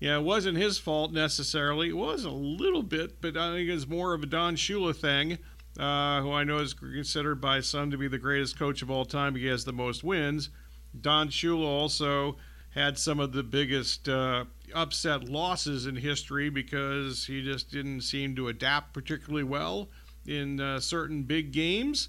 [0.00, 1.88] Yeah, it wasn't his fault necessarily.
[1.88, 5.38] It was a little bit, but I think it's more of a Don Shula thing,
[5.78, 9.04] uh, who I know is considered by some to be the greatest coach of all
[9.04, 9.34] time.
[9.34, 10.50] He has the most wins.
[10.98, 12.36] Don Shula also
[12.70, 18.34] had some of the biggest uh, upset losses in history because he just didn't seem
[18.36, 19.88] to adapt particularly well
[20.26, 22.08] in uh, certain big games.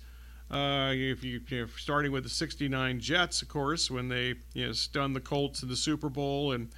[0.52, 1.42] Uh, if you,
[1.78, 5.70] starting with the '69 Jets, of course, when they you know, stunned the Colts in
[5.70, 6.70] the Super Bowl, and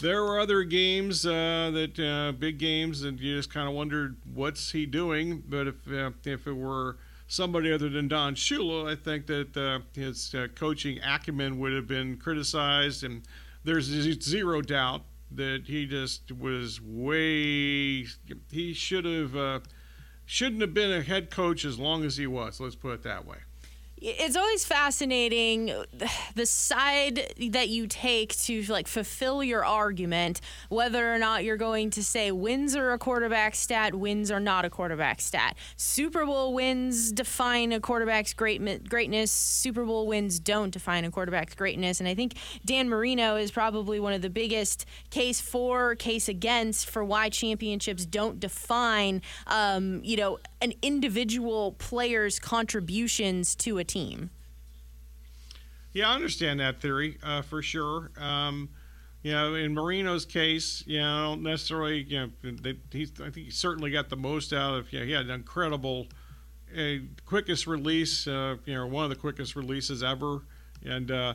[0.00, 4.16] there were other games uh, that uh, big games, and you just kind of wondered
[4.32, 5.44] what's he doing.
[5.48, 6.96] But if uh, if it were
[7.28, 12.16] somebody other than Don Shula, I think that uh, his coaching acumen would have been
[12.16, 13.22] criticized, and
[13.62, 15.02] there's zero doubt
[15.36, 18.06] that he just was way.
[18.50, 19.60] He should have uh,
[20.24, 22.60] shouldn't have been a head coach as long as he was.
[22.60, 23.38] Let's put it that way
[24.04, 25.72] it's always fascinating
[26.34, 31.88] the side that you take to like fulfill your argument whether or not you're going
[31.90, 35.56] to say wins are a quarterback stat wins are not a quarterback stat.
[35.76, 39.32] Super bowl wins define a quarterback's great greatness.
[39.32, 42.00] Super bowl wins don't define a quarterback's greatness.
[42.00, 46.90] And i think dan marino is probably one of the biggest case for case against
[46.90, 53.93] for why championships don't define um, you know an individual player's contributions to a team.
[55.92, 58.10] Yeah, I understand that theory uh, for sure.
[58.18, 58.68] Um,
[59.22, 63.46] you know, in Marino's case, you know, I don't necessarily, you know, he's, I think
[63.46, 66.08] he certainly got the most out of, you know, he had an incredible,
[66.76, 70.42] uh, quickest release, uh, you know, one of the quickest releases ever.
[70.84, 71.34] And, uh,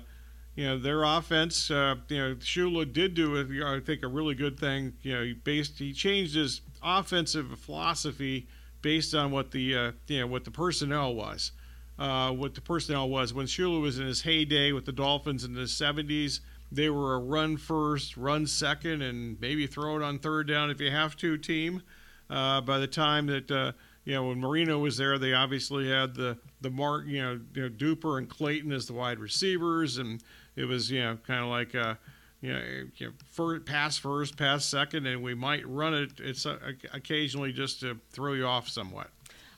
[0.59, 1.71] you know their offense.
[1.71, 3.63] Uh, you know, Shula did do it.
[3.63, 4.91] I think a really good thing.
[5.03, 8.45] You know, he based he changed his offensive philosophy
[8.81, 11.53] based on what the uh, you know what the personnel was.
[11.99, 15.53] Uh, what the personnel was when Shula was in his heyday with the Dolphins in
[15.53, 16.39] the 70s.
[16.71, 20.79] They were a run first, run second, and maybe throw it on third down if
[20.79, 21.81] you have to team.
[22.29, 23.73] Uh, by the time that uh,
[24.05, 27.63] you know when Marino was there, they obviously had the the mark you know, you
[27.63, 30.23] know Duper and Clayton as the wide receivers, and
[30.55, 31.97] it was you know kind of like a
[32.41, 32.61] you know,
[32.97, 36.11] you know first, pass first, pass second, and we might run it.
[36.19, 36.57] It's uh,
[36.93, 39.09] occasionally just to throw you off somewhat.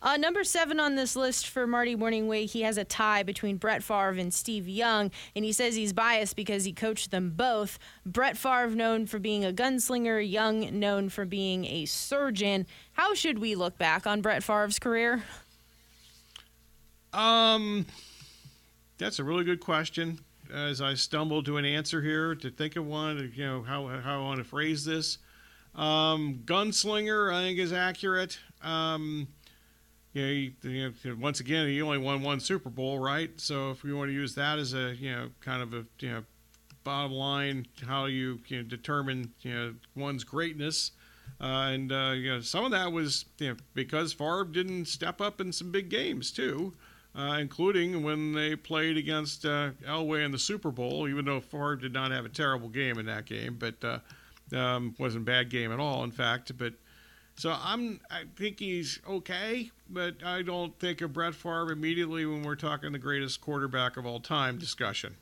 [0.03, 3.83] Uh, number seven on this list for Marty Mornhinweg, he has a tie between Brett
[3.83, 7.77] Favre and Steve Young, and he says he's biased because he coached them both.
[8.05, 12.65] Brett Favre known for being a gunslinger, Young known for being a surgeon.
[12.93, 15.23] How should we look back on Brett Favre's career?
[17.13, 17.85] Um,
[18.97, 20.19] that's a really good question.
[20.51, 24.19] As I stumble to an answer here, to think of one, you know how how
[24.19, 25.17] I want to phrase this.
[25.75, 28.37] Um, gunslinger, I think, is accurate.
[28.61, 29.27] Um,
[30.13, 33.29] you know, you know, once again, he only won one Super Bowl, right?
[33.39, 36.11] So if we want to use that as a, you know, kind of a, you
[36.11, 36.23] know,
[36.83, 40.91] bottom line, how you, know, determine, you know, one's greatness.
[41.39, 45.21] Uh, and, uh, you know, some of that was, you know, because Favre didn't step
[45.21, 46.73] up in some big games, too,
[47.15, 51.77] uh, including when they played against uh, Elway in the Super Bowl, even though Favre
[51.77, 55.49] did not have a terrible game in that game, but uh, um, wasn't a bad
[55.49, 56.55] game at all, in fact.
[56.57, 56.73] But,
[57.35, 62.43] so I'm I think he's okay, but I don't think of Brett Favre immediately when
[62.43, 65.15] we're talking the greatest quarterback of all time discussion.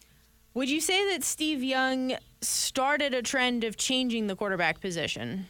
[0.54, 5.48] Would you say that Steve Young started a trend of changing the quarterback position?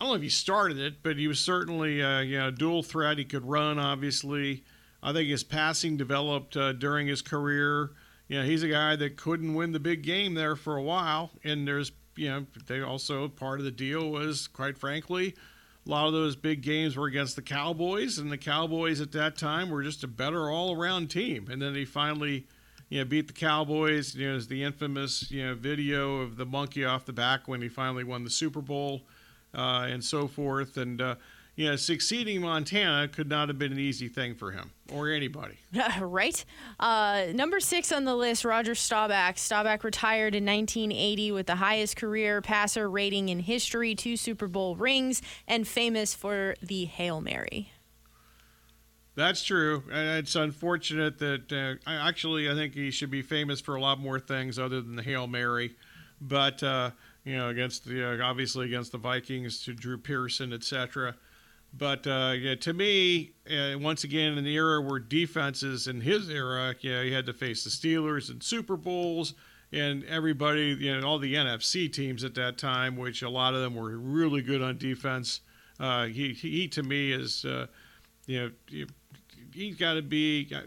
[0.00, 2.82] I don't know if he started it, but he was certainly uh, you know dual
[2.82, 3.18] threat.
[3.18, 4.64] He could run, obviously.
[5.02, 7.90] I think his passing developed uh, during his career.
[8.28, 11.30] You know, he's a guy that couldn't win the big game there for a while,
[11.44, 15.34] and there's you know, they also part of the deal was, quite frankly,
[15.86, 19.36] a lot of those big games were against the Cowboys, and the Cowboys at that
[19.36, 21.48] time were just a better all-around team.
[21.50, 22.46] And then he finally,
[22.88, 24.14] you know, beat the Cowboys.
[24.14, 27.62] You know, as the infamous you know video of the monkey off the back when
[27.62, 29.02] he finally won the Super Bowl,
[29.54, 30.76] uh, and so forth.
[30.76, 31.16] And uh,
[31.54, 35.58] you know, succeeding Montana could not have been an easy thing for him or anybody.
[36.00, 36.44] right.
[36.80, 39.36] Uh, number six on the list, Roger Staubach.
[39.36, 44.76] Staubach retired in 1980 with the highest career passer rating in history, two Super Bowl
[44.76, 47.70] rings, and famous for the Hail Mary.
[49.14, 49.82] That's true.
[49.90, 54.18] It's unfortunate that uh, actually I think he should be famous for a lot more
[54.18, 55.76] things other than the Hail Mary,
[56.18, 61.14] but uh, you know against the uh, obviously against the Vikings to Drew Pearson, etc.
[61.74, 66.28] But uh, yeah, to me, uh, once again, in the era where defenses in his
[66.28, 69.34] era, yeah, he had to face the Steelers and Super Bowls
[69.72, 73.60] and everybody, you know, all the NFC teams at that time, which a lot of
[73.62, 75.40] them were really good on defense.
[75.80, 77.66] Uh, he, he, to me, is, uh,
[78.26, 78.84] you know,
[79.54, 80.60] he's got to be uh,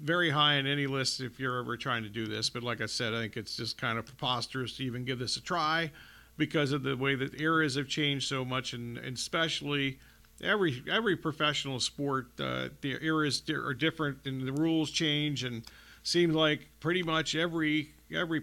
[0.00, 2.50] very high on any list if you're ever trying to do this.
[2.50, 5.38] But like I said, I think it's just kind of preposterous to even give this
[5.38, 5.90] a try
[6.36, 9.98] because of the way that eras have changed so much, and, and especially–
[10.42, 15.64] every every professional sport uh, the eras are different and the rules change and
[16.02, 18.42] seems like pretty much every every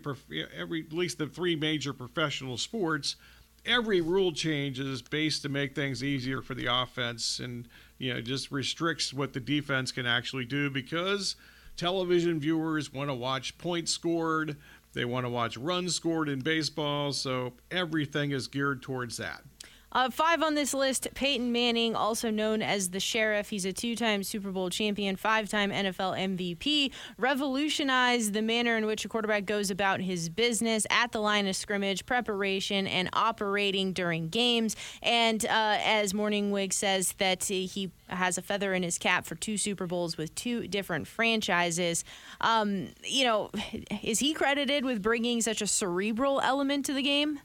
[0.57, 3.15] every at least the three major professional sports
[3.65, 8.21] every rule change is based to make things easier for the offense and you know
[8.21, 11.35] just restricts what the defense can actually do because
[11.77, 14.57] television viewers want to watch points scored.
[14.93, 17.13] They want to watch runs scored in baseball.
[17.13, 19.41] So everything is geared towards that
[19.93, 23.49] uh, five on this list Peyton Manning, also known as the Sheriff.
[23.49, 28.85] He's a two time Super Bowl champion, five time NFL MVP, revolutionized the manner in
[28.85, 33.93] which a quarterback goes about his business at the line of scrimmage, preparation, and operating
[33.93, 34.75] during games.
[35.01, 39.57] And uh, as Mornhinweg says, that he has a feather in his cap for two
[39.57, 42.03] Super Bowls with two different franchises.
[42.41, 43.51] Um, you know,
[44.01, 47.39] is he credited with bringing such a cerebral element to the game?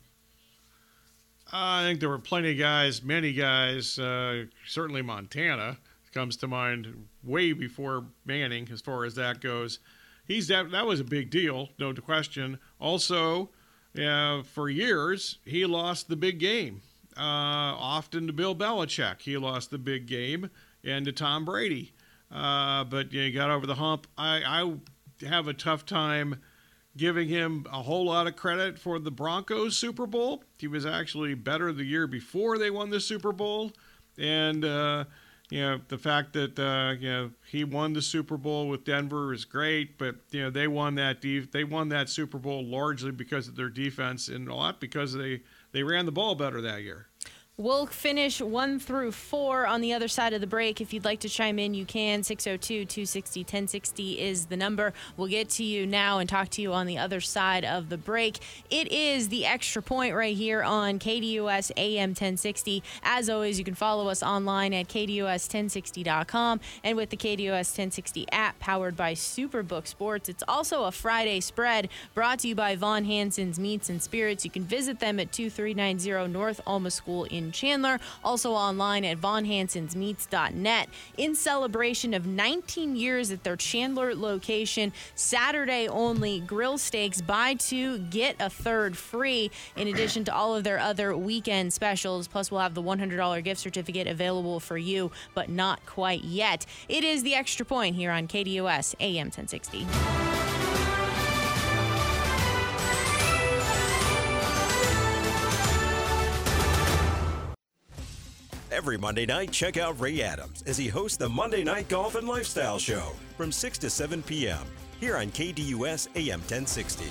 [1.52, 5.78] I think there were plenty of guys, many guys, uh, certainly Montana
[6.12, 9.78] comes to mind way before Manning as far as that goes.
[10.26, 12.58] He's that that was a big deal, no question.
[12.78, 13.50] Also,
[13.98, 16.82] uh, for years he lost the big game.
[17.16, 20.50] Uh, often to Bill Belichick, he lost the big game,
[20.84, 21.92] and to Tom Brady.
[22.30, 24.06] Uh, but you, got over the hump.
[24.16, 26.40] I, I have a tough time
[26.98, 30.44] giving him a whole lot of credit for the Broncos Super Bowl.
[30.58, 33.72] He was actually better the year before they won the Super Bowl.
[34.18, 35.04] And, uh,
[35.50, 39.32] you know the fact that uh, you know he won the Super Bowl with Denver
[39.32, 43.48] is great, but you know they won that they won that Super Bowl largely because
[43.48, 45.40] of their defense and a lot because they
[45.72, 47.06] they ran the ball better that year.
[47.60, 50.80] We'll finish one through four on the other side of the break.
[50.80, 52.22] If you'd like to chime in, you can.
[52.22, 54.92] 602 260 1060 is the number.
[55.16, 57.98] We'll get to you now and talk to you on the other side of the
[57.98, 58.38] break.
[58.70, 62.80] It is the extra point right here on KDUS AM 1060.
[63.02, 68.56] As always, you can follow us online at KDUS1060.com and with the KDUS 1060 app
[68.60, 70.28] powered by Superbook Sports.
[70.28, 74.44] It's also a Friday spread brought to you by Von Hanson's Meats and Spirits.
[74.44, 80.88] You can visit them at 2390 North Alma School in Chandler, also online at vonhansonsmeats.net.
[81.16, 87.98] In celebration of 19 years at their Chandler location, Saturday only grill steaks, buy two,
[87.98, 92.28] get a third free, in addition to all of their other weekend specials.
[92.28, 96.66] Plus, we'll have the $100 gift certificate available for you, but not quite yet.
[96.88, 100.87] It is the extra point here on KDUS AM 1060.
[108.78, 112.28] Every Monday night, check out Ray Adams as he hosts the Monday Night Golf and
[112.28, 114.64] Lifestyle Show from 6 to 7 p.m.
[115.00, 117.06] here on KDUS AM 1060.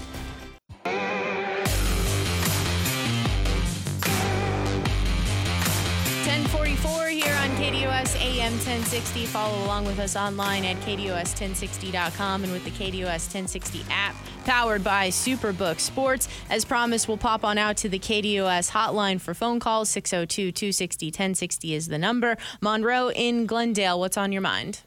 [6.38, 9.26] Ten forty-four here on KDUS AM 1060.
[9.26, 14.16] Follow along with us online at KDUS1060.com and with the KDUS 1060 app
[14.46, 16.28] powered by Superbook Sports.
[16.52, 19.90] As promised, we'll pop on out to the KDUS hotline for phone calls.
[19.90, 22.38] 602 260 1060 is the number.
[22.62, 24.82] Monroe in Glendale, what's on your mind?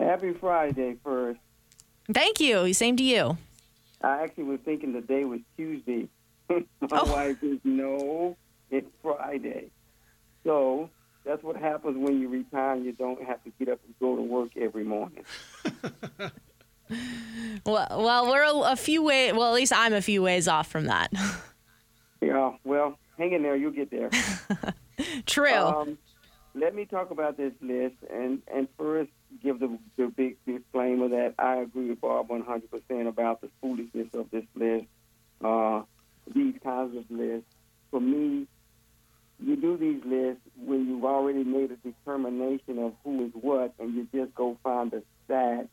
[0.00, 1.38] Happy Friday first.
[2.12, 2.72] Thank you.
[2.74, 3.38] Same to you.
[4.02, 6.08] I actually was thinking the day was Tuesday.
[6.50, 7.12] My Oh.
[7.12, 8.36] wife says, no,
[8.72, 9.70] it's Friday.
[10.44, 10.90] So
[11.24, 14.16] that's what happens when you retire and you don't have to get up and go
[14.16, 15.24] to work every morning.
[17.64, 19.32] Well, well, we're a, a few ways.
[19.32, 21.12] Well, at least I'm a few ways off from that.
[22.22, 23.56] Yeah, well, hang in there.
[23.56, 24.10] You'll get there.
[25.26, 25.54] True.
[25.54, 25.96] Um,
[26.54, 29.10] let me talk about this list and, and first
[29.42, 34.30] give the, the big disclaimer that I agree with Bob 100% about the foolishness of
[34.30, 34.84] this list,
[35.42, 35.80] uh,
[36.30, 37.48] these kinds of lists.
[37.90, 38.46] For me,
[39.42, 43.94] you do these lists when you've already made a determination of who is what, and
[43.94, 45.68] you just go find the stats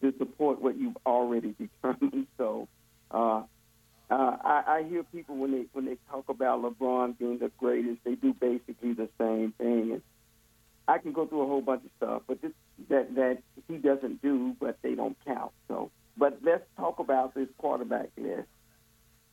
[0.00, 2.26] to support what you've already determined.
[2.36, 2.68] So,
[3.10, 3.42] uh,
[4.10, 7.98] uh, I, I hear people when they when they talk about LeBron being the greatest,
[8.04, 9.92] they do basically the same thing.
[9.92, 10.02] And
[10.86, 12.52] I can go through a whole bunch of stuff, but this,
[12.88, 15.52] that that he doesn't do, but they don't count.
[15.68, 18.48] So, but let's talk about this quarterback list.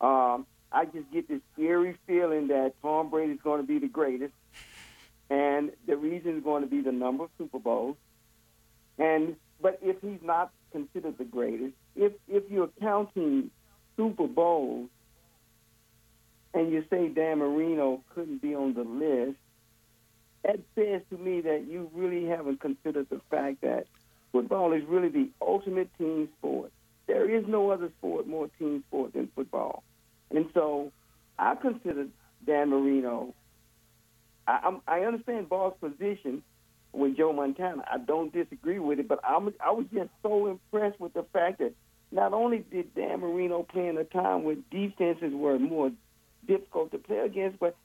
[0.01, 0.45] Um,
[0.75, 4.33] I just get this eerie feeling that Tom Brady's going to be the greatest,
[5.29, 7.95] and the reason is going to be the number of Super Bowls.
[8.99, 13.51] And but if he's not considered the greatest, if if you're counting
[13.95, 14.89] Super Bowls
[16.53, 19.37] and you say Dan Marino couldn't be on the list,
[20.43, 23.87] that says to me that you really haven't considered the fact that
[24.33, 26.73] football is really the ultimate team sport.
[27.07, 29.81] There is no other sport more team sport than football.
[30.31, 30.91] And so
[31.37, 32.07] I consider
[32.45, 33.33] Dan Marino.
[34.47, 36.43] I, I'm, I understand Ball's position
[36.93, 37.83] with Joe Montana.
[37.91, 41.59] I don't disagree with it, but I'm, I was just so impressed with the fact
[41.59, 41.73] that
[42.11, 45.91] not only did Dan Marino play in a time when defenses were more
[46.47, 47.75] difficult to play against, but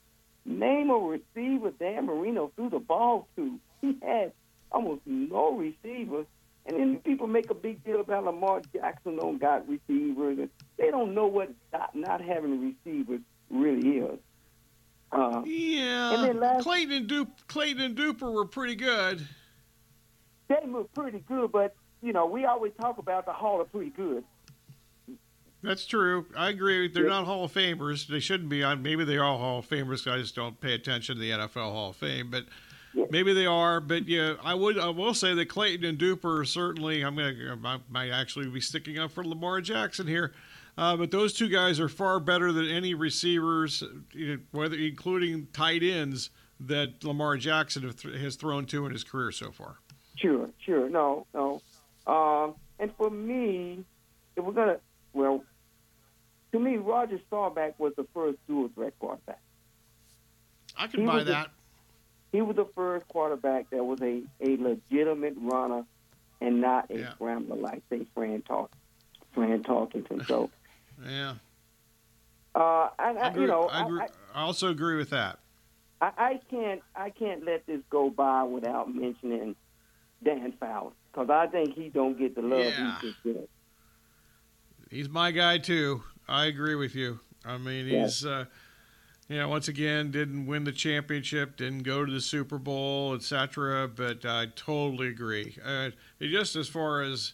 [0.45, 3.59] name a receiver Dan Marino threw the ball to.
[3.81, 4.31] He had
[4.71, 6.25] almost no receivers.
[6.65, 10.37] And then people make a big deal about Lamar Jackson don't got receivers.
[10.39, 14.19] And they don't know what not, not having receivers really is.
[15.11, 19.27] Uh, Yeah, And then last- Clayton and Dup- Clayton and Duper were pretty good.
[20.47, 23.89] they were pretty good, but, you know, we always talk about the Hall of pretty
[23.89, 24.23] good.
[25.63, 26.25] That's true.
[26.35, 26.87] I agree.
[26.87, 27.09] They're Yeah.
[27.09, 28.07] not Hall of Famers.
[28.07, 28.81] They shouldn't be on.
[28.81, 30.11] Maybe they are Hall of Famers.
[30.11, 32.45] I just don't pay attention to the NFL Hall of Fame, but
[33.09, 33.79] Maybe they are.
[33.79, 34.77] But yeah, I would.
[34.77, 37.01] I will say that Clayton and Duper certainly.
[37.01, 37.57] I'm gonna.
[37.63, 40.33] I might actually be sticking up for Lamar Jackson here.
[40.77, 43.83] Uh, but those two guys are far better than any receivers,
[44.13, 46.29] you know, whether including tight ends
[46.61, 49.79] that Lamar Jackson have th- has thrown to in his career so far.
[50.15, 50.89] Sure, sure.
[50.89, 51.61] No, no.
[52.07, 53.83] Um, and for me,
[54.35, 54.77] if we're gonna,
[55.13, 55.43] well,
[56.51, 59.41] to me, Roger Staubach was the first dual threat quarterback.
[60.77, 61.49] I can He buy that.
[62.31, 65.83] He was the first quarterback that was a, a legitimate runner
[66.39, 67.11] and not a Yeah.
[67.13, 68.71] scrambler like say Fran Talk,
[69.33, 70.25] Fran Tarkenton.
[70.27, 70.49] So,
[71.05, 71.35] Yeah,
[72.55, 73.41] uh, and I I, agree.
[73.41, 74.01] you know, I, agree.
[74.01, 75.39] I, I also agree with that.
[75.99, 79.55] I, I can't I can't let this go by without mentioning
[80.23, 82.99] Dan Fouts because I think he don't get the love Yeah.
[83.01, 83.49] he should get.
[84.89, 86.03] He's my guy too.
[86.27, 87.19] I agree with you.
[87.45, 88.03] I mean, Yeah.
[88.03, 88.45] he's uh,
[89.27, 93.87] you know once again didn't win the championship, didn't go to the Super Bowl, etc.
[93.87, 95.57] But I totally agree.
[95.63, 97.33] Uh, just as far as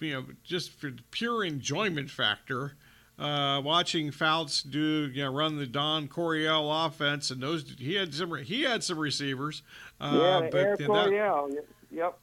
[0.00, 2.74] you know, just for the pure enjoyment factor.
[3.16, 8.12] Uh, watching Fouts do, you know, run the Don Coryell offense, and those he had
[8.12, 9.62] some he had some receivers,
[10.00, 11.48] uh, yeah, but that, Coryell.
[11.92, 12.18] Yep,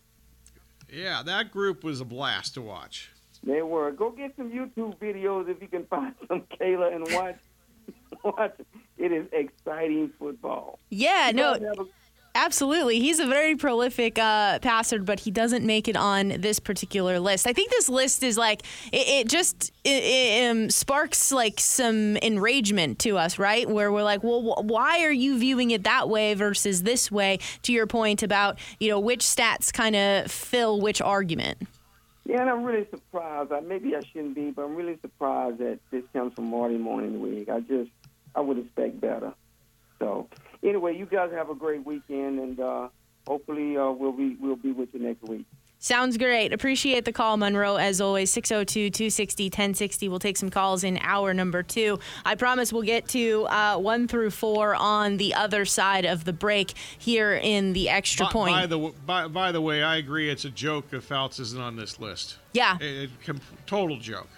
[0.92, 3.10] yeah, that group was a blast to watch.
[3.42, 3.92] they were.
[3.92, 7.38] Go get some YouTube videos if you can find some, Kayla, and watch.
[8.23, 8.53] watch.
[8.97, 10.79] It is exciting football.
[10.89, 11.88] Yeah, You no,
[12.34, 12.99] Absolutely.
[12.99, 17.45] He's a very prolific uh, passer, but he doesn't make it on this particular list.
[17.45, 18.61] I think this list is like,
[18.93, 23.69] it, it just it, it, um, sparks like some enragement to us, right?
[23.69, 27.39] Where we're like, well, wh- why are you viewing it that way versus this way?
[27.63, 31.67] To your point about, you know, which stats kind of fill which argument.
[32.32, 33.51] Yeah, and I'm really surprised.
[33.51, 37.49] I, maybe I shouldn't be, but I'm really surprised that this comes from Marty Mornhinweg.
[37.49, 37.91] I just,
[38.34, 39.34] I would expect better.
[39.99, 40.29] So,
[40.63, 42.88] anyway, you guys have a great weekend, and uh,
[43.27, 45.45] hopefully uh, we'll be we'll be with you next week.
[45.84, 46.53] Sounds great.
[46.53, 47.75] Appreciate the call, Monroe.
[47.75, 50.09] As always, 602 260 1060.
[50.09, 51.97] We'll take some calls in hour number two.
[52.23, 56.34] I promise we'll get to uh, one through four on the other side of the
[56.34, 58.55] break here in the extra By, point.
[58.55, 60.29] by the by, by the way, I agree.
[60.29, 62.38] It's a joke if Fouts isn't on this list.
[62.53, 62.77] yeah.
[63.65, 64.29] Total joke.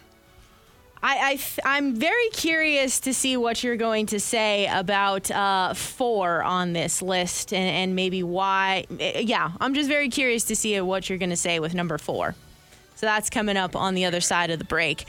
[1.05, 6.41] I, I I'm very curious to see what you're going to say about uh, four
[6.41, 8.85] on this list and, and maybe why.
[8.99, 11.97] eh, Yeah, I'm just very curious to see what you're going to say with number
[11.97, 12.35] four.
[12.95, 15.05] So that's coming up on the other side of the break.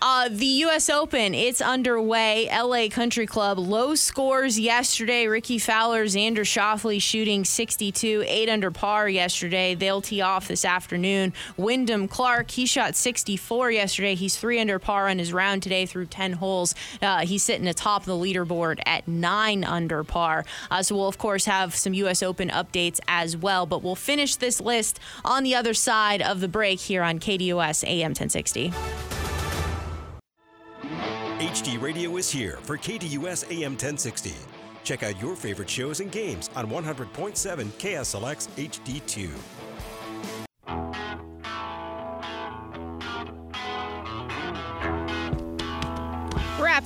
[0.00, 0.88] Uh, the U.S.
[0.88, 2.48] Open, it's underway.
[2.48, 2.88] L.A.
[2.88, 5.26] Country Club, low scores yesterday.
[5.26, 9.74] Rickie Fowler, Xander Schauffele shooting 62, 8 under par yesterday.
[9.74, 11.32] They'll tee off this afternoon.
[11.56, 14.14] Wyndham Clark, he shot 64 yesterday.
[14.14, 16.76] He's 3 under par on his round today through 10 holes.
[17.02, 20.44] Uh, he's sitting atop the leaderboard at 9 under par.
[20.70, 22.22] Uh, so we'll, of course, have some U.S.
[22.22, 23.66] Open updates as well.
[23.66, 27.84] But we'll finish this list on the other side of the break here on KDUS
[27.84, 28.72] AM 1060.
[30.88, 34.34] HD Radio is here for KDUS AM 1060.
[34.84, 37.34] Check out your favorite shows and games on 100.7
[37.66, 39.67] KSLX HD2.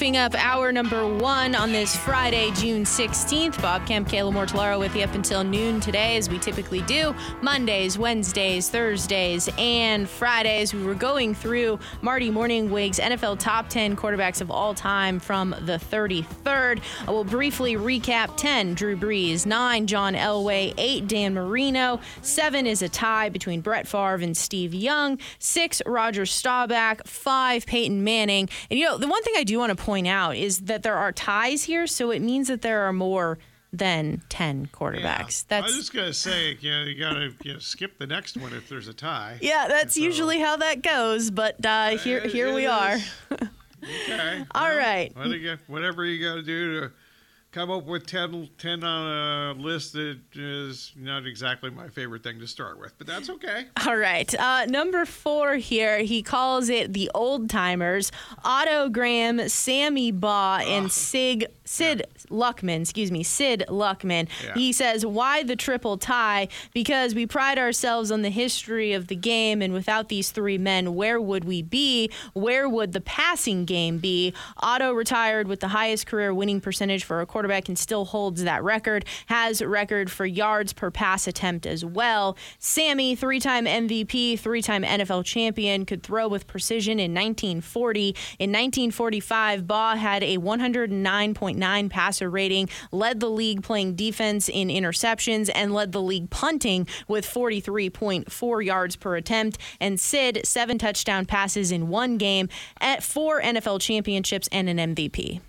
[0.02, 3.62] Wrapping up hour number one on this Friday, June 16th.
[3.62, 7.14] Bob Kemp, Kayla Mortellaro with you up until noon today, as we typically do.
[7.40, 10.74] Mondays, Wednesdays, Thursdays, and Fridays.
[10.74, 15.78] We were going through Marty Mornhinweg's NFL top 10 quarterbacks of all time from the
[15.78, 16.82] 33rd.
[17.06, 22.82] I will briefly recap 10, Drew Brees, 9, John Elway, 8, Dan Marino, 7 is
[22.82, 28.48] a tie between Brett Favre and Steve Young, 6, Roger Staubach, 5, Peyton Manning.
[28.68, 30.96] And you know, the one thing I do want to point out is that there
[30.96, 33.38] are ties here, so it means that there are more
[33.72, 35.44] than 10 quarterbacks.
[35.44, 38.06] I That's I was just gonna say, you, know, you gotta you know, skip the
[38.06, 39.38] next one if there's a tie.
[39.40, 42.96] yeah, that's So- usually how that goes, but uh, here here we are.
[42.96, 43.10] is.
[43.82, 44.44] Okay.
[44.54, 45.10] All well, right.
[45.16, 46.92] what do you- whatever you got to do to
[47.52, 52.40] come up with 10, 10 on a list that is not exactly my favorite thing
[52.40, 53.66] to start with, but that's okay.
[53.86, 54.34] All right.
[54.34, 58.10] Uh, number four here, he calls it the old timers.
[58.42, 64.28] Otto Graham, Sammy Baugh, and Sig Sid Luckman, excuse me, Sid Luckman.
[64.44, 64.54] Yeah.
[64.54, 66.48] He says, Why the triple tie?
[66.74, 70.94] Because we pride ourselves on the history of the game, and without these three men,
[70.94, 72.10] where would we be?
[72.34, 74.34] Where would the passing game be?
[74.58, 78.62] Otto retired with the highest career winning percentage for a quarterback and still holds that
[78.62, 82.36] record, has record for yards per pass attempt as well.
[82.60, 88.10] Sammy, three time MVP, three time NFL champion, could throw with precision in 1940.
[88.38, 95.50] In 1945, Baugh had a 109.9 passer rating, led the league playing defense in interceptions,
[95.52, 99.58] and led the league punting with 43.4 yards per attempt.
[99.80, 102.48] And Sid, seven touchdown passes in one game
[102.80, 105.40] at four NFL championships and an MVP.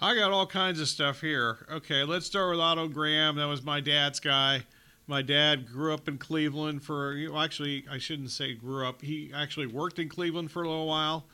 [0.00, 1.66] I got all kinds of stuff here.
[1.72, 3.34] Okay, let's start with Otto Graham.
[3.34, 4.62] That was my dad's guy.
[5.08, 9.02] My dad grew up in Cleveland for, actually, I shouldn't say grew up.
[9.02, 11.24] He actually worked in Cleveland for a little while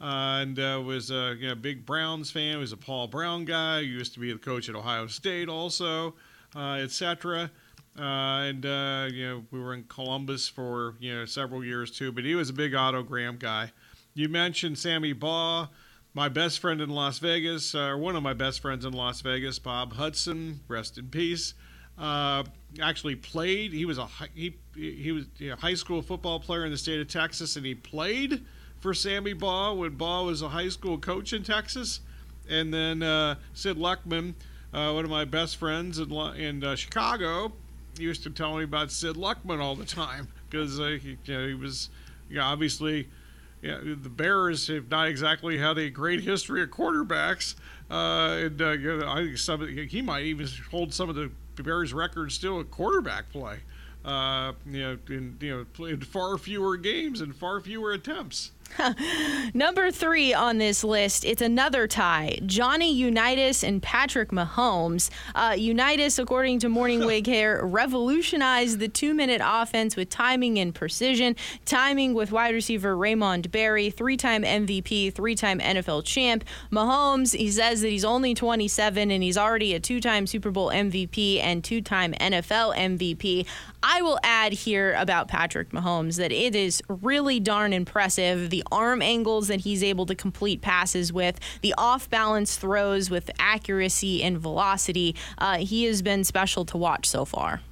[0.00, 2.54] uh, and uh, was a you know, big Browns fan.
[2.54, 3.82] He was a Paul Brown guy.
[3.82, 6.14] He used to be the coach at Ohio State also,
[6.56, 7.50] uh, etc.
[7.98, 12.10] Uh, and, uh, you know, we were in Columbus for, you know, several years too.
[12.10, 13.70] But he was a big Otto Graham guy.
[14.14, 15.68] You mentioned Sammy Baugh.
[16.14, 19.20] My best friend in Las Vegas, or uh, one of my best friends in Las
[19.20, 21.54] Vegas, Bob Hudson, rest in peace.
[21.98, 22.44] Uh,
[22.80, 23.72] actually played.
[23.72, 27.08] He was a he he was a high school football player in the state of
[27.08, 28.44] Texas, and he played
[28.80, 32.00] for Sammy Baugh when Baugh was a high school coach in Texas.
[32.48, 34.34] And then uh, Sid Luckman,
[34.72, 37.52] uh, one of my best friends in in uh, Chicago,
[37.98, 41.46] used to tell me about Sid Luckman all the time because uh, he, you know,
[41.46, 41.90] he was
[42.28, 43.08] you know, obviously
[43.64, 47.54] yeah, the Bears have not exactly had a great history of quarterbacks.
[47.90, 51.30] Uh, and uh, you know, I think some he might even hold some of the
[51.62, 53.60] Bears records still at quarterback play.
[54.04, 58.50] Uh, you know, in you know, played far fewer games and far fewer attempts.
[59.54, 62.38] Number three on this list, it's another tie.
[62.46, 65.10] Johnny Unitas and Patrick Mahomes.
[65.34, 71.36] Uh, Unitas, according to Mornhinweg here, revolutionized the two minute offense with timing and precision.
[71.64, 76.44] Timing with wide receiver Raymond Berry, three time MVP, three time NFL champ.
[76.72, 80.68] Mahomes, he says that he's only 27 and he's already a two time Super Bowl
[80.68, 83.46] MVP and two time NFL MVP.
[83.86, 89.02] I will add here about Patrick Mahomes that it is really darn impressive the arm
[89.02, 94.38] angles that he's able to complete passes with, the off balance throws with accuracy and
[94.38, 95.16] velocity.
[95.38, 97.62] Uh, he has been special to watch so far.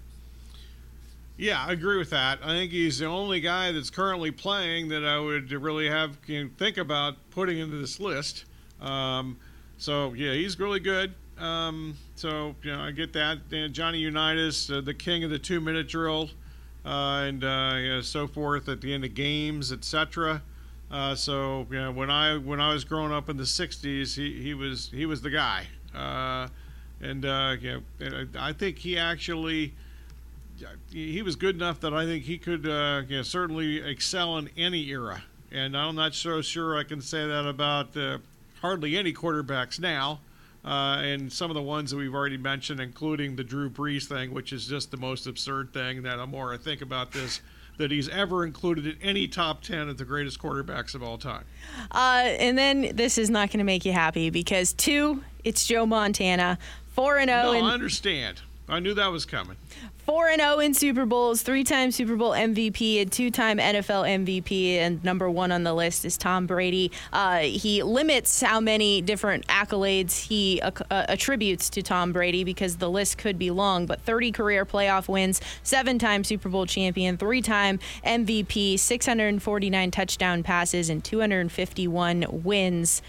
[1.36, 2.40] Yeah, I agree with that.
[2.42, 6.50] I think he's the only guy that's currently playing that I would really have know,
[6.58, 8.44] think about putting into this list.
[8.80, 9.36] Um,
[9.78, 11.14] so yeah, he's really good.
[11.38, 13.38] Um, so you know, I get that.
[13.52, 16.30] And Johnny Unitas, uh, the king of the two-minute drill,
[16.84, 20.42] uh, and uh, you know, so forth at the end of games, etc.
[20.92, 24.42] Uh, so you know, when I when I was growing up in the '60s, he,
[24.42, 26.48] he was he was the guy, uh,
[27.00, 29.72] and uh, you know, I think he actually
[30.92, 34.86] he was good enough that I think he could you know, certainly excel in any
[34.88, 35.24] era.
[35.50, 37.96] And I'm not so sure I can say that about
[38.60, 40.20] hardly any quarterbacks now
[40.64, 44.32] uh, and some of the ones that we've already mentioned, including the Drew Brees thing,
[44.32, 47.40] which is just the most absurd thing that the more I think about this,
[47.82, 51.44] that he's ever included in any top 10 of the greatest quarterbacks of all time.
[51.90, 55.84] Uh, and then this is not going to make you happy because two, it's Joe
[55.84, 56.58] Montana.
[56.94, 57.42] 4 and 0.
[57.42, 58.40] No, and- I understand.
[58.68, 59.56] I knew that was coming.
[60.04, 65.02] 4 and 0 in Super Bowls, three-time Super Bowl MVP, and two-time NFL MVP, and
[65.04, 66.90] number one on the list is Tom Brady.
[67.12, 72.90] Uh, he limits how many different accolades he uh, attributes to Tom Brady because the
[72.90, 73.86] list could be long.
[73.86, 81.04] But 30 career playoff wins, seven-time Super Bowl champion, three-time MVP, 649 touchdown passes, and
[81.04, 83.02] 251 wins.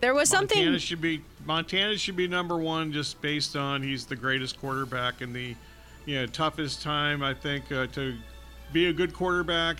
[0.00, 0.58] There was Montana something.
[0.58, 5.22] Montana should be Montana should be number one just based on he's the greatest quarterback
[5.22, 5.56] in the
[6.06, 8.16] you know toughest time I think uh, to
[8.72, 9.78] be a good quarterback.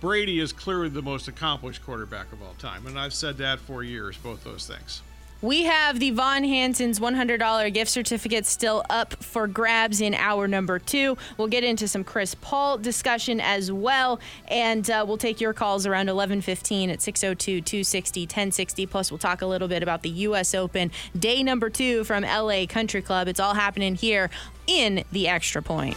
[0.00, 3.82] Brady is clearly the most accomplished quarterback of all time, and I've said that for
[3.82, 4.16] years.
[4.16, 5.02] Both those things.
[5.40, 10.80] We have the Von Hanson's $100 gift certificate still up for grabs in hour number
[10.80, 11.16] two.
[11.36, 14.18] We'll get into some Chris Paul discussion as well,
[14.48, 18.90] and uh, we'll take your calls around 11:15 at 602-260-1060.
[18.90, 20.56] Plus, we'll talk a little bit about the U.S.
[20.56, 23.28] Open day number two from LA Country Club.
[23.28, 24.30] It's all happening here
[24.66, 25.96] in the Extra Point.